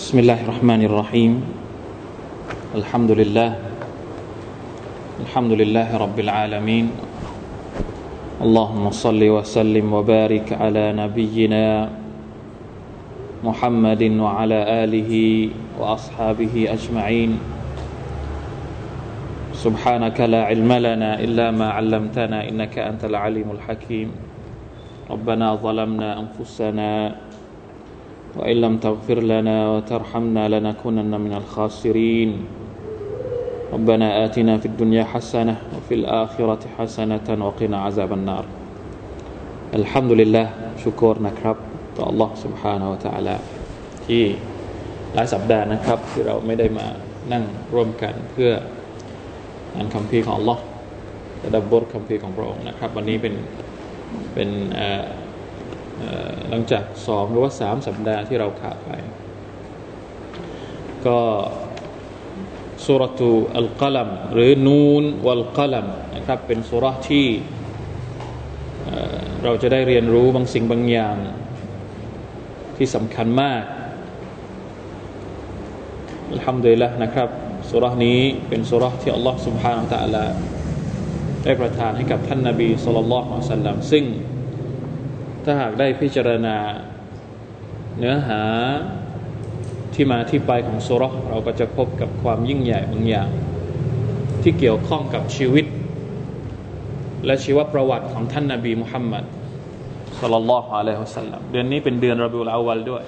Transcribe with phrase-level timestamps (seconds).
[0.00, 1.32] بسم الله الرحمن الرحيم
[2.72, 3.50] الحمد لله
[5.28, 6.86] الحمد لله رب العالمين
[8.40, 11.66] اللهم صل وسلم وبارك على نبينا
[13.44, 14.58] محمد وعلى
[14.88, 15.12] آله
[15.76, 17.30] وأصحابه أجمعين
[19.52, 24.08] سبحانك لا علم لنا إلا ما علمتنا إنك أنت العليم الحكيم
[25.12, 26.90] ربنا ظلمنا أنفسنا
[28.35, 32.31] وإن لم تغفر لنا وترحمنا لنكونن من الخاسرين
[33.73, 38.45] ربنا آتنا في الدنيا حسنة وفي الآخرة حسنة وقنا عذاب النار
[39.79, 40.47] الحمد لله
[40.81, 41.57] ชุกรนะครับ
[41.97, 43.35] ต่อ Allah سبحانه และ تعالى
[44.05, 44.23] ที่
[45.13, 46.87] หลายสัปดาห์นะครับ ที่เราไม่ได้มา
[47.31, 47.43] นั่ง
[47.73, 48.51] ร่วมกันเพื่อ
[49.73, 50.57] อ่านคำพีของ Allah
[51.39, 53.33] และดับบทคำพีของพระองค์นะครับ วันนี้เป็น
[54.33, 54.49] เป็น
[56.49, 58.91] หลังจากสองหรือว่าสามสัปดาห์ที่เราขาดไป
[61.05, 61.19] ก็
[62.85, 67.27] สุรทูอัลกลัมหรือนูนวัลกลัมนะครับเป็นสุรที่
[69.43, 71.17] เราจะได้เรียนรู้บางสิ่งบางอย่าง
[72.77, 73.63] ที่สำคัญมาก
[76.31, 77.29] อัลฮัมดุลิลละนะครับ
[77.69, 80.25] สุรนี้เป็นสุรที่อัลลอฮ์ سبحانه และ تعالى
[81.43, 84.03] ได้ประทานให้กับท่านนาบีสุลต่านละอัลสัลลัมซึ่ง
[85.44, 86.56] ถ้าหากได้พิจารณา
[87.98, 88.40] เนื้อหา
[89.94, 93.28] ที่มาที่ไปของสุรเราก็จะพบกับความยิ่งใหญ่บางอย่าง
[94.42, 95.66] ที่เกี่ยวข้องกับชีวิต
[97.26, 99.24] และชีวประวัติของท่านนาบีมุฮัมมัด
[100.20, 103.02] สัลลัลลอฮุอะลัยฮิวสัลลัมเดือนนี้เป็นเดือนรบิอุลอาวัลด้วย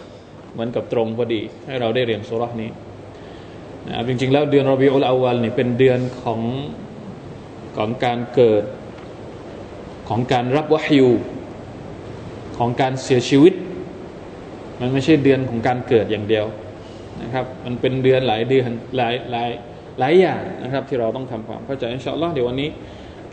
[0.53, 2.71] เหมือนกับตรงพอดี ให้เราได้เรียนสุรนี้
[3.89, 6.41] นะจริงๆแล้วเดือนรบิอุลอาวัลนี่เป็นเดือนของ
[7.77, 8.65] ของการเกิด
[10.09, 11.11] ของการรับวะฮิยู
[12.59, 13.55] ของการเสียชีวิต
[14.81, 16.47] มันไม่ใช่เดือนของการเกิดอย่างเดียว
[17.23, 19.49] นะครับ มันเป็นเดือนหลายเดือนหลายหลาย
[19.99, 22.71] หลายอย่างนะครับ ที่เราต้องทำความเข้าใจอินชาอัลลอฮ์เดี๋ยววันนี้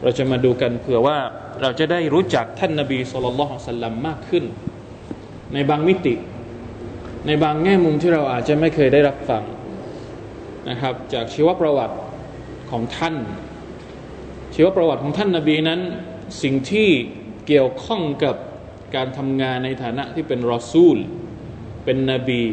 [0.03, 1.17] เราจะมาดูกันเผื่อว่า
[1.61, 4.43] เราจะได้รู้จักท่านนบีสุลต่านสัลลัมมากขึ้น
[5.53, 6.15] ในบางมิติ
[7.27, 9.43] ในบางแง่มุมที่เราอาจจะไม่เคยได้รับฟัง
[10.69, 11.95] นะครับ จากชีวประวัติ
[12.71, 13.15] ของท่าน
[14.55, 15.79] ชีวประวัติของท่านนบีนั้น
[16.41, 16.89] สิ่งที่
[17.47, 18.35] เกี่ยวข้องกับ
[18.95, 20.97] การทำงานในฐานะที่เป็นรอซูล
[21.85, 22.43] เป็นนบี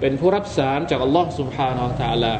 [0.00, 2.34] เป็นผู้รับสารจากอัลลอฮ์สุบฮานาอัลตะลา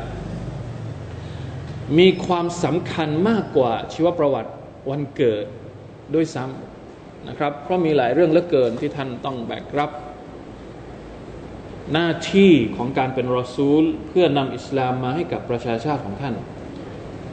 [1.99, 4.51] มีความสำคัญมากกว่าชีวประวัติ
[4.91, 5.45] วันเกิด
[6.15, 9.91] ด้วยซ้ำนะครับ เพราะมีหลายเรื่องเหลือเกินที่ท่านต้องแบกรับ
[11.93, 16.35] หน้าที่ของการเป็นรอซูล เพื่อนำอิสลามมาให้กับประชาชาติของท่าน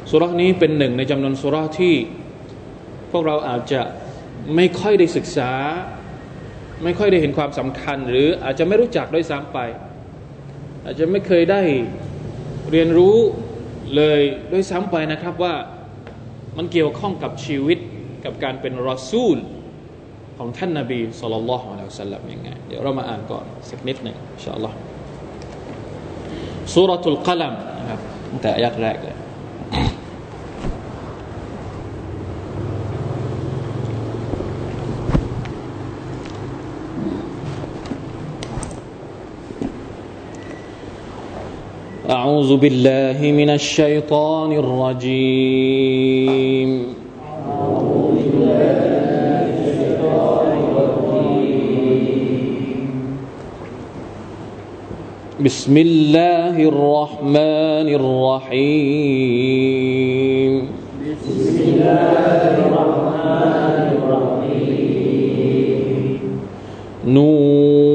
[0.10, 1.96] สุรานี้เป็นหนึ่งในจำนวนสุราที่
[3.12, 3.82] พวกเราอาจจะ
[4.56, 5.52] ไม่ค่อยได้ศึกษา
[6.84, 9.60] ไม่ค่อยได้เห็นความสำคัญ หรืออาจจะไม่รู้จักด้วยซ้ำไป
[10.86, 11.62] อาจจะไม่เคยได้
[12.72, 13.18] เรียนรู้
[13.96, 15.56] เลยด้วยซ้ำไปนะครับว่า
[16.58, 17.78] มันเกี่ยวข้องกับชีวิต
[18.26, 19.38] กับการเป็นรอซูล
[20.38, 24.76] ของท่านนาบีสุลต่านละฮ์อะลัยฮิสัลลัมยังไงเดี๋ยวเรามาอ่านก่อนสักนิดหนึ่งอินชาอัลลอฮ์
[26.74, 28.00] สุรทูลกลัมนะครับ
[28.30, 29.16] ตั้งแต่อายัดแรกเลย
[42.42, 45.90] أعوذ بالله من الشيطان الرجيم.
[55.46, 58.94] بسم الله الرحمن الرحيم.
[61.06, 65.02] بسم الله الرحمن الرحيم.
[67.06, 67.91] نون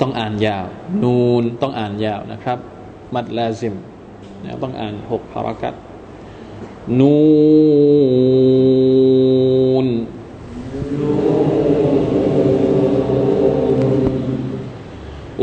[0.00, 0.66] ต้องอ่านยาว
[1.02, 2.58] นูนต้องอ่านยาวนะครับ
[3.14, 3.74] มัดลาซิม
[4.44, 5.74] นะต้องอ่านหกพารากัต
[6.98, 7.16] นู
[9.84, 9.86] น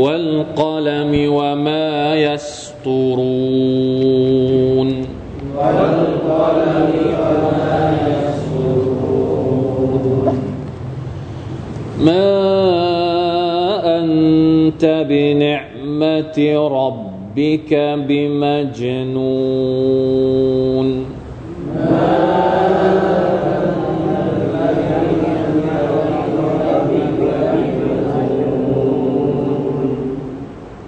[0.02, 0.28] วัล
[0.60, 1.84] กลมวะมา
[2.24, 2.50] ยัส
[2.84, 4.88] ตุรูน
[5.56, 12.35] มายัสตุรูน
[16.38, 17.74] ربك
[18.08, 19.46] بمجنون.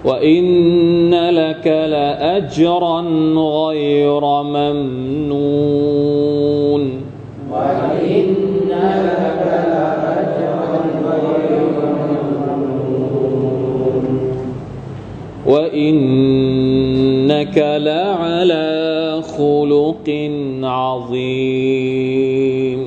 [0.05, 3.01] وإن لك لأجرا
[3.35, 4.68] غير ممنون.
[17.49, 20.07] وإنك لعلى خلق
[20.63, 22.79] عظيم.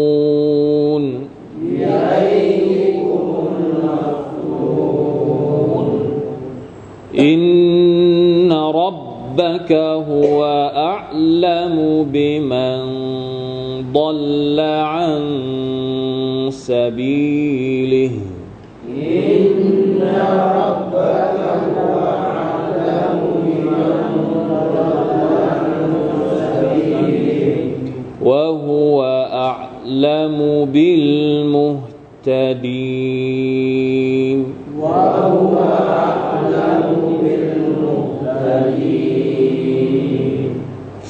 [7.19, 10.45] إن ربك هو
[10.77, 12.79] أعلم بمن
[13.93, 15.21] ضل عن
[16.51, 18.11] سبيله.
[18.87, 19.99] إن
[20.63, 21.99] ربك هو
[22.39, 23.99] أعلم بمن
[24.51, 24.77] ضل
[25.51, 25.67] عن
[26.39, 27.59] سبيله
[28.23, 30.39] وهو أعلم
[30.73, 31.89] بالمهتدين.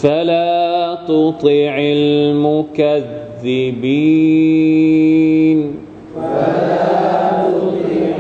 [0.03, 3.19] فلا تطع المكذبين.
[6.15, 8.15] فلا تطع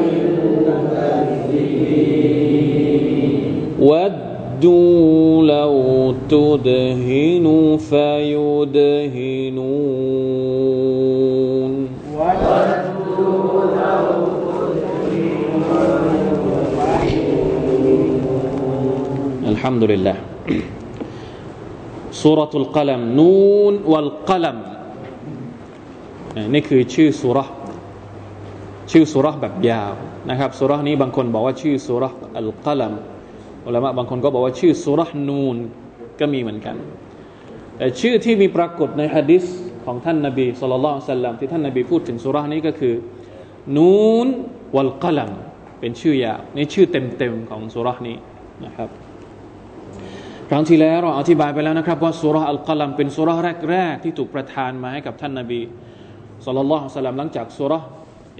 [1.39, 1.79] المكذبين
[3.81, 5.75] ودوا لو
[6.29, 7.47] تدهن
[7.91, 9.49] فيدهنون.
[12.19, 14.07] ودوا لو
[19.49, 20.28] الحمد لله.
[22.23, 24.59] สุรทุลกลัมนูนวัลกลัม
[26.55, 27.39] นี่คือชื่อสุร
[28.91, 29.93] ชื่อสุรแบบยาว
[30.31, 32.05] นะครับสุรนี้บางคนบอกว่าชื่อสุร
[32.39, 32.95] อัลกลัม
[33.67, 35.57] อัลามะบางคนก็บอกว่าชื่อสุรนูน
[36.21, 36.77] ก็มีเหมือนกัน
[37.77, 39.45] แต่ชื่อที่มีปรากฏในฮะดิษ
[39.85, 42.95] ของท่านนบีสุลต่านสัลลัมที่ท่านนบีพูดถึงสุรนี้ก็คือ
[43.77, 44.27] นูน
[44.77, 45.31] วัลกลัม
[45.81, 48.17] เป็นชื่อยาวนี่ชื่อเต็มๆของสุรนี้
[48.65, 48.89] นะครับ
[50.51, 53.35] ครั้งที่แล้วเราอธิบายไปแล้วนะครับว่าสุราอัลกลัมเป็นสุรา
[53.71, 55.61] แรกๆที่ถูกประทานมาให้กับท่านนาบี
[56.45, 57.79] สุลต่านละสัลลัมหลังจากสุรา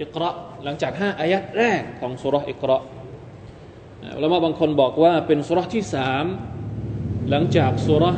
[0.01, 0.29] อิกรา
[0.63, 2.77] หลังจากห้าอายัดแรกของสุราอิกรา
[4.19, 6.25] แล้วมาบางคนบอกว่าเป็นสุราที่สาม
[7.29, 8.11] หลังจากสุรา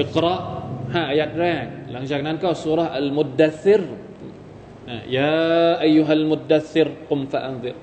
[0.00, 0.34] อิกรา
[0.94, 3.82] ห้าอายัดแรก หลังจากนั้นก็สุราอัลมุดดัซิร
[5.16, 7.76] ยาอายุฮัลมุดดัซิรกุมฟะอันซิร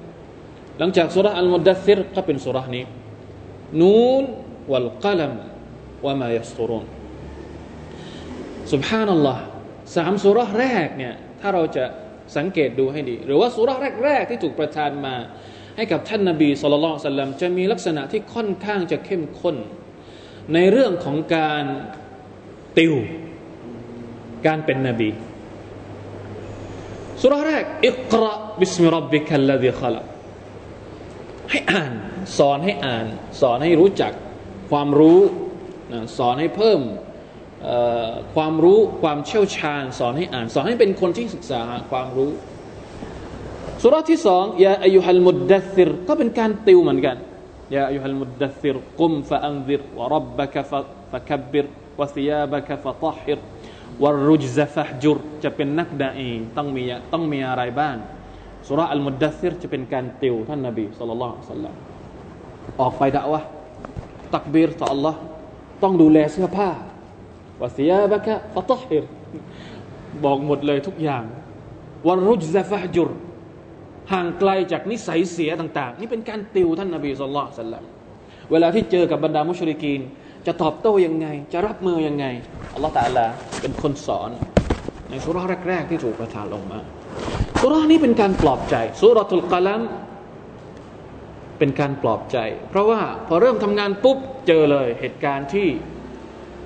[0.80, 2.86] หลังจากสุราอัลมุดดัซิรก็เป็นสุรานี้
[3.82, 4.24] นูน
[4.72, 5.34] วัลกลัม
[6.06, 6.86] วะมายัสตุรุน
[8.74, 9.44] สุบฮานัลลอฮ์
[9.96, 11.86] สามสุรแรกเนี่ยถ้าเราจะ
[12.38, 13.70] สังเกตดูให้ดี หรือว่าสุร
[14.04, 15.16] แรกๆที่ถูกประทานมา
[15.78, 19.56] ให้กับท่านนาบีสุลต่านสัลลัมจะมีลักษณะที่ค่อนข้างจะเข้มข้น
[20.54, 21.66] ในเรื่องของการ
[22.78, 22.96] ติว
[24.46, 25.10] การเป็นนบี
[27.22, 30.15] สุรแรกอิกระบิสมิรับบิคัลลดีขลัก
[31.52, 31.92] ให้อ่าน
[32.38, 33.06] สอนให้อ่าน
[33.42, 34.12] สอนให้รู้จัก
[34.72, 35.22] ความรู้
[35.92, 36.82] นะสอนให้เพิ่ม
[38.36, 41.62] ความรู้ความเชี่ยวชาญ สอนให้อ่าน สอนให้เป็นคนที่ศึกษา
[41.92, 42.32] ความรู้
[43.82, 47.18] สุราที่สองยาอายุฮัลมุดดัซิรก็เป็นการติวเหมือนกัน
[47.76, 51.66] ยาอายุฮัลมุดดัซิรกุมฟะอันซิรวะรับบะกะฟะคับบิร
[52.00, 53.40] วะซิยาบะกะฟะตะฮิร
[54.04, 56.84] วะรุจซะฟะจุรจะเป็นนักดาอีต้องมี
[57.14, 57.96] ต้องมีอะไรบ้าง
[58.68, 61.74] สุราอัลมุดดัซิรจะเป็นการติวท่านนบีสุลต่านละสัลลัม
[62.82, 63.42] ออกไปด่าวะ
[64.36, 65.16] ตักบีรต่อ Allah
[65.84, 66.70] ต้องดูแลเสื้อผ้า
[67.62, 69.04] วะซียาบะกะฟะตฮิร
[70.26, 71.24] บอกหมดเลยทุกอย่าง
[72.08, 73.10] วันรุจซะฟะจุร
[74.12, 77.84] ห่างไกลจากนิสัยเสียต่าง ๆ นี่เป็นการติวท่านนบีสุลต่านสัลลัม
[78.52, 80.02] เวลาที่เจอกับบรรดามุชริกีน
[80.48, 82.26] จะตอบโต้ยังไง จะรับมือยังไง
[82.74, 83.26] อัลลอฮฺตะอาลา
[83.62, 84.30] เป็นคนสอน
[85.10, 86.80] ในสุราแรก ๆ ที่ถูกประทานลงมา
[87.60, 89.82] สุรานี้เป็นการปลอบใจสุรทุลกะลัม
[91.58, 92.38] เป็นการปลอบใจ
[92.70, 94.18] เพราะว่าพอเริ่มทำงานปุ๊บ
[94.48, 95.68] เจอเลยเหตุการณ์ที่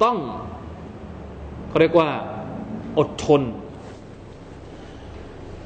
[0.04, 0.18] ต้อง
[1.70, 2.12] เขาเรียกว่า
[3.00, 3.42] อดทน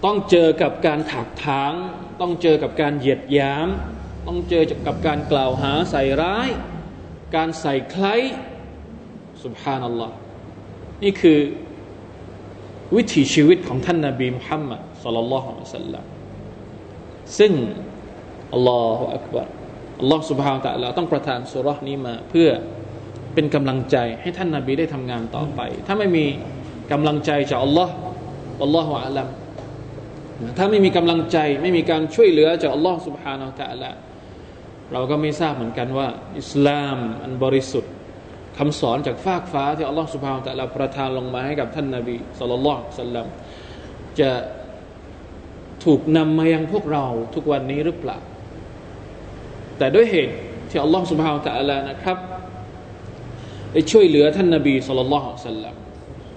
[0.05, 1.73] ต้องเจอกับการถักถาง
[2.21, 3.67] ต้องเจอกับการเหยียดหยาม
[4.27, 6.49] ต้องเจอกับการกล่าวหาใส่ร้าย
[7.35, 8.05] การใส่ใคร
[9.43, 10.15] สุบฮานัลลอฮ์
[11.03, 11.39] นี่คือ
[12.95, 16.03] วิถีชีวิตของท่านนาบีมุฮัมมัดสลลัลลอฮุอะสัลลัม
[17.37, 17.51] ซึ่ง
[18.53, 19.47] อัลลอฮฺอักบาร
[19.99, 22.49] อัลลอฮฺสุบฮาวตะลาต้องประทานสุรษนี้มาเพื่อ
[23.33, 26.25] เป็นกำลังใจให้ท่านนาบีได้ทำงานต่อไป ถ้าไม่มี
[26.91, 27.91] กำลังใจจากอัลลอฮฺ
[28.63, 29.27] อัลลอฮฺอัลลัม
[30.57, 33.91] ถ้าไม่มีกำลังใจไม่มีการช่วยเหลือจากอัลลอฮฺสุบฮานาอัลตะลา
[34.91, 36.07] เราก็ไม่ทราบเหมือนกันว่า
[36.39, 37.91] อิสลามอันบริสุทธิ์
[38.57, 43.25] คำสอนจากฟากฟ้าที่อัลลอฮฺสุบฮานตะลาประทานลงมาให้กับท่านนาบีสุลต่านสัลลัม
[44.19, 44.31] จะ
[45.85, 47.05] ถูกนำมายังพวกเรา
[47.35, 48.17] ทุกวันนี้หรือเปล่า
[49.77, 50.35] แต่ด้วยเหตุ
[50.69, 52.17] ที่อัลลอฮฺสุบฮานตะลานะครับ
[53.73, 55.75] ได้ช่วยเหลือท่านนาบีสุลต่านสัลลัม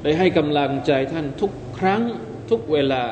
[0.02, 2.02] ได้ให้กำลังใจท่านทุกครั้ง
[2.50, 3.02] ทุกเวลา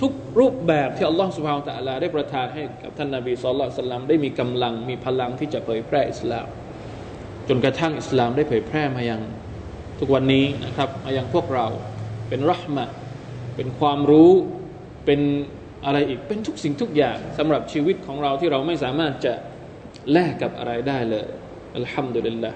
[0.00, 6.46] ทุกรูปแบบที่อัลลอฮฺสุบฮานตะลาได้ประทานให้กับท่านนาบีสุลต่านสัลลัมได้มีกำลังมีพลังที่จะเผยแพร่อิสลาม
[7.47, 9.21] จนกระทั่งอิสลามได้เผยแพร่มายัง
[9.99, 11.65] ทุกวันนี้นะครับมายังพวกเรา
[12.29, 12.85] เป็นรัหมะ
[13.55, 14.31] เป็นความรู้
[15.05, 15.19] เป็น
[15.85, 19.33] อะไรอีกเป็นทุกสิ่งทุกอย่างสำหรับชีวิตของเราที่เราไม่สามารถจะ
[20.11, 21.25] แลกกับอะไรได้เลย
[21.77, 22.51] อัลฮัมดุลิลละ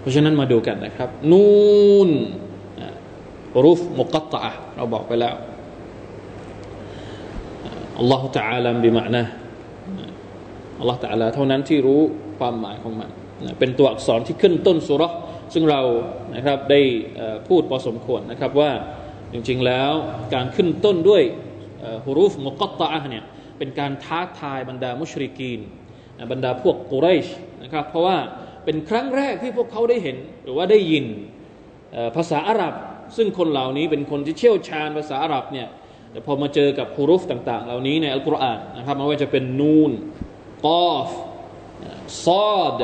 [0.00, 1.44] เพราะฉะนั้นมาดูกันนะครับ นู
[2.08, 2.10] น
[3.64, 5.34] รูฟมุกัตตะเราบอกไปแล้ว
[7.98, 9.24] อัลลอฮฺ تعالى บิมานะ
[10.78, 12.00] อัลลอฮฺ تعالى เท่านั้นที่รู้
[12.38, 13.10] ความหมายของมัน
[13.59, 15.03] เป็นตัวอักษรที่ขึ้นต้นสุร
[15.53, 15.81] ซึ่งเรา
[16.35, 16.81] นะครับได้
[17.47, 18.71] พูดพอสมควรนะครับว่า
[19.33, 19.91] จริงๆแล้ว
[20.33, 21.23] การขึ้นต้นด้วย
[22.05, 23.23] ฮุรูฟมุกตตะเนี่ย
[23.57, 25.59] เป็นการท้าทายบรรดามุชริกีน
[26.31, 27.27] บรรดาพวกกุเรช
[27.63, 28.17] นะครับเพราะว่า
[28.65, 31.05] เป็นครั้งแรกที่พวกเขาได้เห็นหรือว่าได้ยิน
[32.15, 32.73] ภาษาอาหรับ
[33.17, 35.67] ซึ่งคนเหล่านี้เป็นคนที่เชี่ยวชาญภาษาอาหรับเนี่ย
[36.11, 39.91] แต่พอมาเจอกับฮุรูฟต่าง ๆ เหล่านี้ในอัลกุรอานนะครับไม่ว่าจะเป็นนูน
[40.65, 41.09] กอฟ
[42.25, 42.81] ซอด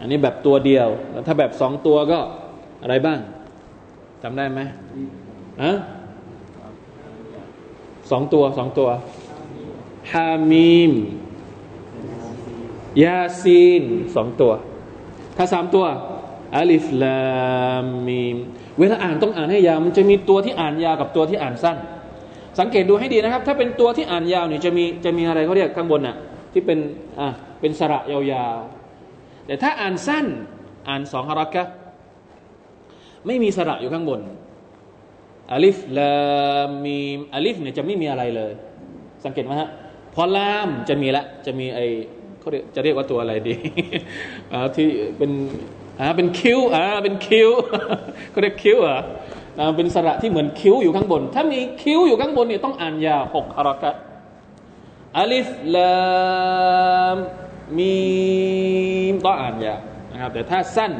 [0.00, 2.18] อันนี้แบบตัวเดียว แล้วถ้าแบบสองตัวก็
[2.82, 3.18] อะไรบ้าง
[4.22, 4.60] จำได้ไหม
[5.62, 5.72] อะ
[8.10, 8.88] สองตัวสองตัว
[10.12, 10.92] ฮามีม
[13.02, 13.82] ยาซีน
[14.16, 14.52] สองตัว
[15.36, 15.84] ถ้าสามตัว
[16.56, 17.20] อัลิฟลา
[18.06, 18.36] มีม
[18.78, 21.76] เวลาอ่านต้องอ่านให้ยาว มันจะมีตัวที่อ่านยาวกับตัวที่อ่านสั้น
[22.58, 26.16] สังเกตดูให้ดีนะครับ ถ้าเป็นตัวที่อ่านยาวเนี่ยจะมีจะมีอะไรเขาเรียกข้างบนน่ะ
[26.52, 26.78] ที่เป็น
[27.20, 27.28] อะ
[27.60, 28.83] เป็นสระยาวๆ
[29.46, 30.26] แต่ถ้าอ่านสั้น
[30.88, 31.62] อ่านสองฮารักะ
[33.26, 34.20] ไม่มีสระอยู่ข้างบน
[35.52, 36.12] อัลิฟลา
[36.84, 36.96] มี
[37.34, 38.52] อัลิฟเนี่ยจะไม่มีอะไรเลย
[39.24, 39.70] สังเกตไหมฮะ
[40.14, 41.80] พอลามจะมีละจะมีไอ
[42.40, 43.54] เขาจะเรียกว่าตัวอะไรดี
[44.76, 44.86] ที่
[45.18, 45.30] เป็น
[46.00, 47.48] อ่าเป็นคิ้วอ่าเป็นคิ้ว
[48.30, 48.98] เขาเรียกคิ้วอะ
[49.76, 53.94] เป็นสระที่เหมือนคิ้วอยู่ข้างบน ถ้ามีคิ้วอยู่ข้างบนเนี่ยต้องอ่านยาวหกฮารักัต
[55.18, 55.94] อัลิฟลา
[57.14, 57.16] ม
[57.76, 57.94] มี
[59.12, 59.76] มต้องอ่านยา
[60.12, 60.92] นะครับแต่ถ้าสั้น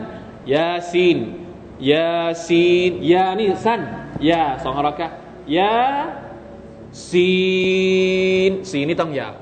[0.52, 1.18] ยาซีน
[1.90, 2.10] ยา
[2.46, 3.80] ซีนยานี่สั้น
[4.28, 5.08] ยาสองรักะ
[5.56, 5.74] ยา
[7.08, 7.32] ซี
[8.50, 9.34] นซีนี่ต้องยาว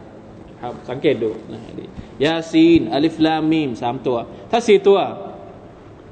[0.62, 1.84] ครับสังเกตดูนะดี
[2.24, 4.18] ยาซีนอัลิฟลามีมสามตัว
[4.50, 4.98] ถ้าสี่ตัว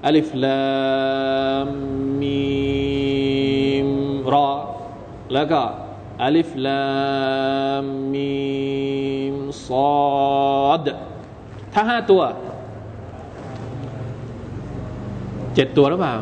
[0.06, 0.60] อัลิฟลา
[2.20, 2.42] มี
[3.86, 3.88] ม
[4.32, 4.48] รอ
[5.34, 5.60] แล้วก็
[6.22, 6.82] อัลิฟลา
[7.79, 7.79] ม
[10.78, 10.80] ด
[11.72, 12.22] ถ้าห้าตัว
[15.54, 16.14] เจ็ดตัวหรือเปล่า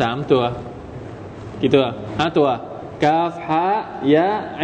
[0.00, 0.42] สามตัว
[1.60, 1.84] กี่ตัว
[2.18, 2.48] ห้าตัว
[3.04, 3.66] กาฟฮะ
[4.12, 4.62] ยะไอ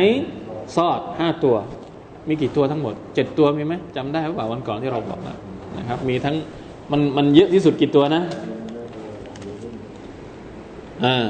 [0.76, 1.56] ซอดห้าตัว
[2.28, 5.36] มีกี่ตัวทั้งหมดเจ็ดตัวมีไหมจำได้หรือเปล่าวันก่อนที่เราบอกนะ
[5.78, 6.34] นะครับ มีทั้ง
[6.92, 8.22] มันมันเยอะที่สุดกี่ตัวนะ
[11.04, 11.26] อ่า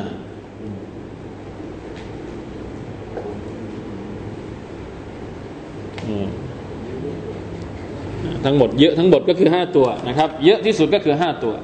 [8.46, 11.54] ทั้งหมดเยอะทั้งหมดก็คือห้าตัวนะครับ เยอะที่สุดก็คือห้าตัว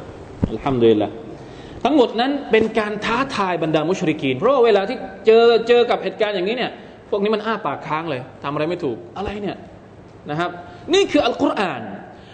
[0.51, 1.11] อัลฮัมดุลิลละ
[1.85, 6.71] ทั้งหมดนั้นเป็นการท้าทายบรรดามุชริกีน เพราะว่าเวลาที่เจอเจอกับเหตุการณ์อย่างนี้เนี่ย
[7.11, 9.57] พวกนี้มันอ้าปากค้างเลยทำอะไรไม่ถูกอะไรเนี่ย
[10.31, 10.51] นะครับ
[10.95, 11.83] นี่คืออัลกุรอาน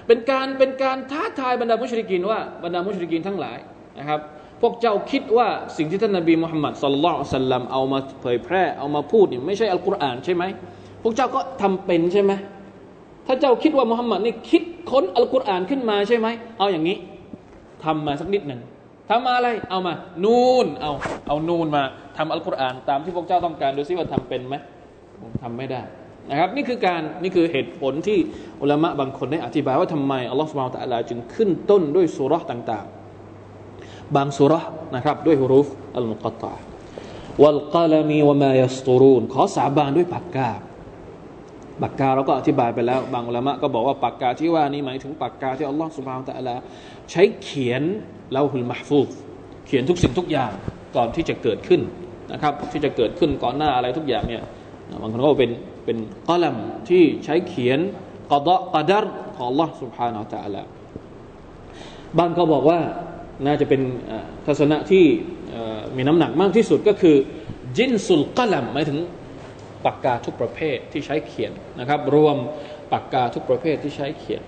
[0.07, 3.59] เป็นการเป็นการท้าทายบรรดามุชริกีนว่าบรรดามุชริกีนทั้งหลาย
[3.99, 4.21] นะครับ
[4.63, 10.45] พวกเจ้าคิดว่าสิ่งที่ท่านนบีมุฮัมมัดสุลลัลสัลลัมเอามาเผยแพร่เอามาพูดนี่ไม่ใช่อัลกุรอานใช่ไหม
[11.03, 12.33] พวกเจ้าก็ทำเป็นใช่ไหม
[13.27, 16.27] ถ้าเจ้าคิดว่ามุฮัมมัดนี่คิดค้นอัลกุรอานขึ้นมาใช่ไหม
[16.59, 16.97] เอาอย่างนี้
[17.85, 18.61] ทำมาสักนิดหนึ่ง
[19.09, 19.93] ทำมาอะไร เอามา
[20.25, 20.93] นูน เอา
[21.29, 21.83] เอานูนมา
[22.17, 24.55] ทำอัลกุรอานตามที่พวกเจ้าต้องการดูซิว่าทำเป็นไหม
[25.43, 25.83] ทำไม่ได้
[26.31, 28.19] นะครับ นี่คือการ นี่คือเหตุผลที่
[28.61, 34.65] อุลามะบางคนได้อธิบายว่าทำไมอัลลอฮฺสุบฮานตะลาจึงขึ้นต้นด้วยสุรษต่างๆ บางสุรษ
[34.95, 36.55] นะครับด้วยฮุรุฟอัลมุกตะ
[37.43, 40.51] วัลกาลามีวะมายัสตูรูนขอสาบานด้วยปากกา
[41.84, 46.56] ปากกาเราก็อธิบายไปแล้ว บางอุลามะก็บอกว่าปากกาที่ว่านี้หมายถึงปากกาที่อัลลอฮฺสุบฮานตะลา
[47.12, 47.84] ใช้เขียน
[48.32, 49.08] เลาหุลมาฟูฟ
[49.66, 50.52] เขียนทุกสิ่งทุกอย่าง
[50.96, 51.82] ก่อนที่จะเกิดขึ้น
[52.32, 54.44] นะครับ ที่จะเกิดขึ้นก่อนหน้าอะไรทุกอย่างเนี่ย
[55.02, 55.52] บางคนก็เป็น
[55.86, 56.56] เป็นกอลัม
[56.90, 57.80] ที่ใช้เขียน
[58.32, 59.06] กอดะกอดัร
[59.36, 60.64] ของ Allah سبحانه และ تعالى
[62.18, 62.80] บางก็บอกว่า
[63.46, 63.82] น่าจะเป็น
[64.46, 65.06] ทัศนะที่
[65.96, 67.16] มีน้ำหนักมากที่สุดก็คือ
[67.78, 68.98] จินสุลกลัมหมายถึง
[69.87, 72.37] ปากกาทุกประเภทที่ใช้เขียนนะครับ รวม
[72.93, 74.43] ปากกาทุกประเภทที่ใช้เขียน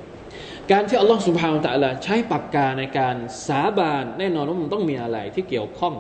[0.72, 3.16] การที่อัลลอฮฺสุบฮานตะลาใช้ปากกาในการ
[3.48, 5.94] สาบานแน่นอนว่ามันต้องมีอะไรที่เกี่ยวข้อง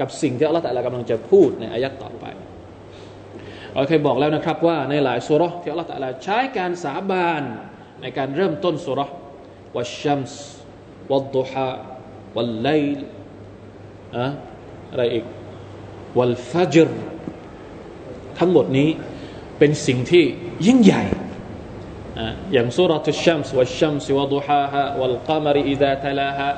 [0.00, 2.24] กับสิ่งที่อัลลอฮฺตะลากำลังจะพูดในอายัดต่อไป
[3.74, 7.42] เราเคยบอกแล้วนะครับว่าในหลายสุรที่อัลลอฮฺตะลาใช้การสาบาน
[8.02, 11.70] ในการเริ่มต้นสุเราะฮฺ
[12.34, 13.06] والشمس والضحى والليل
[14.16, 14.26] อะ
[14.92, 15.24] อะไรอีก
[16.18, 16.90] والفجر
[18.38, 18.88] ทั้งหมดนี้
[19.58, 20.24] เป็นสิ่งที่
[20.66, 21.04] ยิ่งใหญ่
[22.52, 26.48] อย่างسورة الشمس والشمس وضحاها والقمر إذا تلاها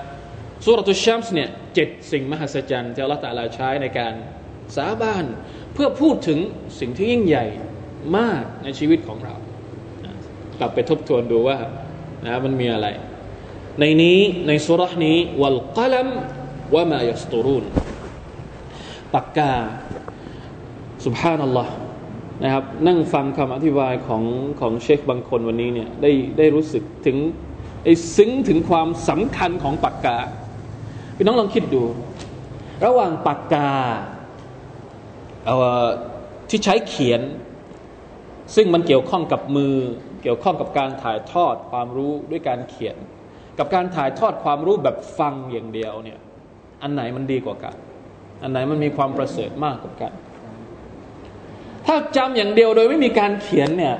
[0.67, 4.15] สุรทุชัมส์เนี่ยเจ็ดสิ่งมหัศจรรย์ที่อัลลอฮฺตะลาใช้ในการ
[4.77, 5.25] สาบาน
[5.75, 6.39] เพื่อพูดถึง
[6.81, 7.47] สิ่งที่ยิ่งใหญ่
[8.17, 9.35] มากในชีวิตของเรา
[10.61, 11.59] กลับไปทบทวนดูว่า
[12.25, 12.87] นะมันมีอะไร
[13.81, 16.09] ในนี้ในสุรษนี้วัลกลัม
[16.75, 17.65] ว่ามายัสตูรุน
[19.15, 19.55] ปากกา
[21.05, 21.73] สุบฮานัลลอฮ์
[22.43, 24.23] นะครับนั่งฟังคำอธิบายของ
[24.61, 27.17] ของเชคบางคนวันนี้เนี่ยได้ได้รู้สึกถึง
[27.85, 30.19] ไอ้ซึ้งถึงความสำคัญของปากกา
[31.17, 31.83] พี่น้องลองคิดดู
[32.85, 33.71] ระหว่างปากกา
[36.51, 37.21] ที่ใช้เขียน
[38.55, 39.75] ซึ่งมันเกี่ยวข้องกับมือ
[40.23, 42.97] เกี่ยวข้องกับการถ่ายทอดความรู้ด้วยการเขียน
[43.59, 46.19] กับการถ่ายทอดความรู้แบบฟังอย่างเดียวเนี่ย
[46.83, 47.75] อันไหนมันดีกว่ากัน
[48.43, 50.13] อันไหนมันมีความประเสริฐมากกว่ากัน
[51.87, 53.97] ถ้าจำอย่างเดียวโดยไม่มีการเขียนเนี่ย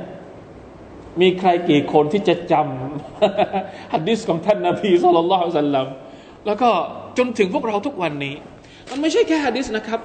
[1.21, 5.87] มีใครกี่คนที่จะจำฮัดดิสของท่านนาบีสุลต่านละสัลลัม
[6.47, 6.71] แล้วก็
[7.19, 8.35] จนถึงพวกเราทุกวันนี้
[8.91, 10.01] มันไม่ใช่แค่ฮัดดิสนะครับ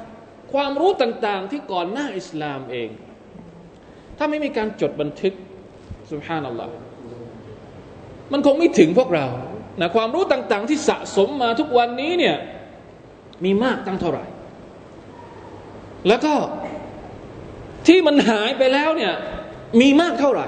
[0.53, 2.89] ความรู้ต่างๆที่ก่อนหน้าอิสลามเอง
[4.17, 5.33] ถ้าไม่มีการจดบันทึก
[6.11, 6.73] สุภานัลลอฮ์
[8.31, 9.25] มันคงไม่ถึงพวกเรา
[9.81, 12.35] นะความรู้ต่างๆ ที่สะสมมาทุกวันนี้เนี่ย
[13.45, 14.25] มีมากตั้งเท่าไหร่
[16.07, 16.33] แล้วก็
[17.87, 19.13] ที่มันหายไปแล้วเนี่ย
[19.81, 20.47] มีมากเท่าไหร่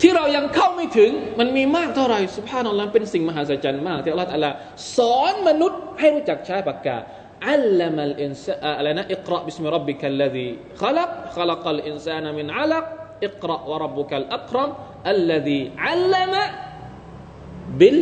[0.00, 4.46] ที่เรายังเข้าไม่ถึงมันมีมากเท่าไหร่سبحان اللهเป็นสิ่งมหัศจรรย์มากที่อัลลอฮฺ
[4.98, 6.98] สอนมนุษย์ให้รู้จักใช้ปากกา
[7.50, 12.84] علم الإنسانอะไรนะاقرأ باسم ربك الذي خلق خلق الإنسان من علق
[13.26, 14.70] اقرأ وربك الأكرم
[15.10, 16.34] الذي علم
[17.80, 17.98] بال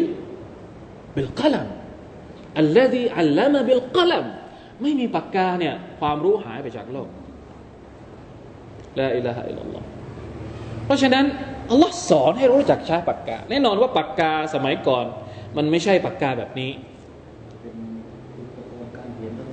[1.16, 1.68] بالقلم
[2.58, 4.24] الذي علم بالقلم
[4.82, 7.08] ไม่มีปากกาเนี่ยความรู้หายไปจากโลก
[8.98, 9.86] لا إله إلا الله
[10.84, 11.24] เพราะฉะนั้น
[11.70, 15.04] อัลลอฮ์สอนให้รู้จักใช้ปากกา แน่นอนว่าปากกาสมัยก่อน
[15.56, 16.70] มันไม่ใช่ปากกาแบบนี้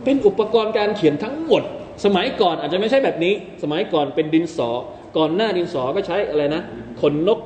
[0.04, 1.64] เป็นอุปกรณ์การเขียนทั้งหมด
[2.06, 4.70] สมัยก่อนอาจจะไม่ใช่แบบนี้ สมัยก่อนเป็นดินสอ
[5.18, 6.62] ก่อนหน้าดินสอก็ใช้อะไรนะ
[7.02, 7.40] ขนนก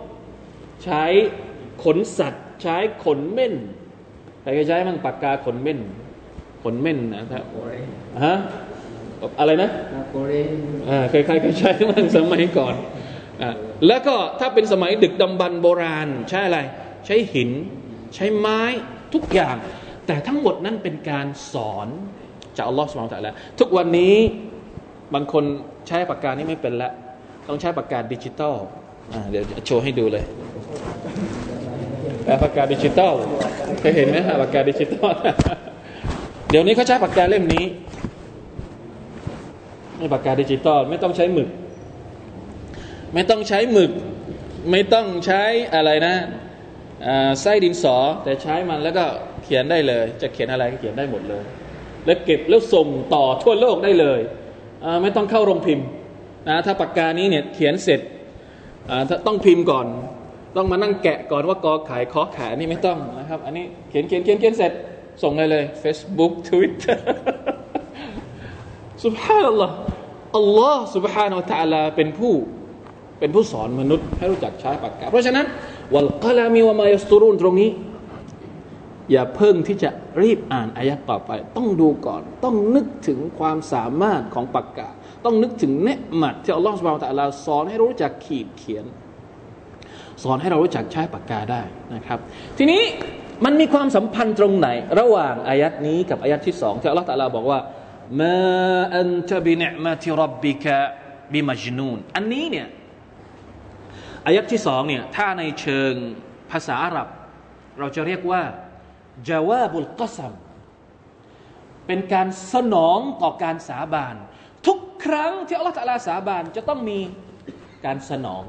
[0.83, 1.03] ใช้
[1.83, 3.53] ขนสัตว์ ใช้ขนเม่น
[4.41, 5.79] ใครใช้มั่งปากกาขนเม่น
[6.63, 7.43] ขนเม่นนะครับ
[8.25, 8.35] ฮะ
[9.39, 9.69] อะไรนะ
[10.89, 12.75] อ่าเคยใครเคยใช้มั่งสมัยก่อน
[13.41, 13.49] อ่า
[13.87, 16.59] แล้วก็ถ้าเป็นสมัยดึกดำบรรโบราณ ใช้อะไร
[17.05, 17.49] ใช้หิน
[18.15, 18.61] ใช้ไม้
[19.13, 19.55] ทุกอย่าง
[20.07, 21.87] แต่ทั้งหมดนั้นเป็นการสอน
[22.57, 24.15] จากอัลลอฮ์สุบฮานตะละทุกวันนี้
[25.13, 25.43] บางคน
[25.87, 26.91] ใช้ปากกานี้ไม่เป็นละ
[27.47, 28.55] ต้องใช้ปากกาดิจิตอล
[29.31, 30.23] เดี๋ยวโชว์ให้ดูเลย
[32.43, 33.13] ปากกาดิจิตอล
[33.79, 35.13] เคยเห็นไหมฮะปากกาดิจิตอล
[36.49, 37.65] เดี๋ยวนี้เขาใช้ปากกาเล่มนี้
[39.97, 41.49] ไม่ปากกาดิจิตอลไม่ต้องใช้หมึก
[43.13, 43.91] ไม่ต้องใช้หมึก
[44.71, 45.43] ไม่ต้องใช้
[45.75, 46.15] อะไรนะ
[47.41, 49.05] ไส้ดินสอแต่ใช้มันแล้วก็
[49.43, 51.43] เขียนได้เลย จะเขียนอะไรก็เขียนได้หมดเลย
[52.05, 54.19] แล้วเก็บแล้วส่งต่อทั่วโลกได้เลย
[55.01, 55.87] ไม่ต้องเข้าโรงพิมพ์
[56.49, 57.99] นะถ้าปากกานี้เนี่ยเขียนเสร็จ
[59.27, 59.87] ต้องพิมพ์ก่อน
[60.57, 64.71] ต้องมานั่งแกะก่อนว่ากอขายคอขายนี่ไม่ต้องนะครับ อันนี้เขียนเขียนเขียนเขียนเสร็จ
[65.23, 66.97] ส่งได้เลย Facebook Twitter
[69.03, 69.75] สุบฮานัลลอฮ์
[70.37, 72.33] อัลลอฮ์สุบฮานาอัลลอฮ์เป็นผู้
[73.19, 75.45] เป็นผู้สอนมนุษย์ให้รู้จักใช้ปากกา เพราะฉะนั้น
[75.93, 77.69] วัลกลามีวะมายสตูรุนตรงนี้
[79.11, 79.89] อย่าเพิ่งที่จะ
[80.21, 84.89] รีบอ่านอายัดต่อไป ต้องดูก่อน ต้องนึกถึงความสามารถของปากกา
[85.25, 88.85] ต้องนึกถึงเนืหมัดที่อัลลอฮฺสุบไบร์ตะลาสอนให้รู้จักขีดเขียน
[90.23, 91.61] สอนให้เรารู้จักใช้ปากกาได้
[91.95, 92.19] นะครับ
[92.57, 92.81] ทีนี้
[93.45, 94.67] มันมีความสัมพันธ์ตรงไหน
[94.99, 97.59] ระหว่างอายัดนี้กับอายัดที่สองที่อัลลอฮฺตะลาบอกว่า
[98.19, 98.35] มา
[98.97, 100.77] อันตบิเนมาติรับบิกะ
[101.33, 102.67] บิมัจนูนอันนี้เนี่ย
[104.25, 105.93] อายัดที่สองเนี่ยถ้าในเชิง
[106.51, 107.07] ภาษาอาหรับ
[107.79, 108.41] เราจะเรียกว่า
[109.29, 110.33] จาวาบุลกัซัม
[111.87, 114.15] เป็นการสนองต่อการสาบาน
[114.67, 116.99] ทุกครั้งที่อัลลอฮฺตะลาสาบานจะต้องมี
[117.85, 118.43] การสนอง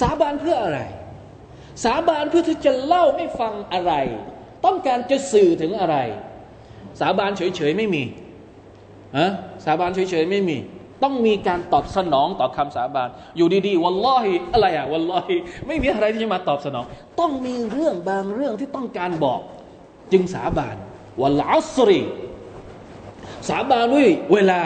[0.00, 0.80] สาบานเพื่ออะไร
[1.84, 3.92] สาบานเพื่อที่จะเล่าให้ฟังอะไร
[4.64, 5.96] ต้องการจะสื่อถึงอะไร
[7.00, 8.02] สาบานเฉยๆไม่มี
[9.18, 9.28] ฮะ
[9.64, 10.58] สาบานเฉยๆไม่มี
[11.02, 16.84] ต้องมีการตอบสนองต่อคำสาบาน อยู่ดีๆ วัลลอฮิอะไรอะวัลลอฮิไม่มีอะไรที่จะมาตอบสนอง
[17.20, 19.40] ต้องมีเรื่องบางเรื่องที่ต้องการบอก
[20.12, 20.76] จึงสาบาน
[21.20, 22.00] วัลอัสรี
[23.48, 24.62] สาบานด้วยเวลา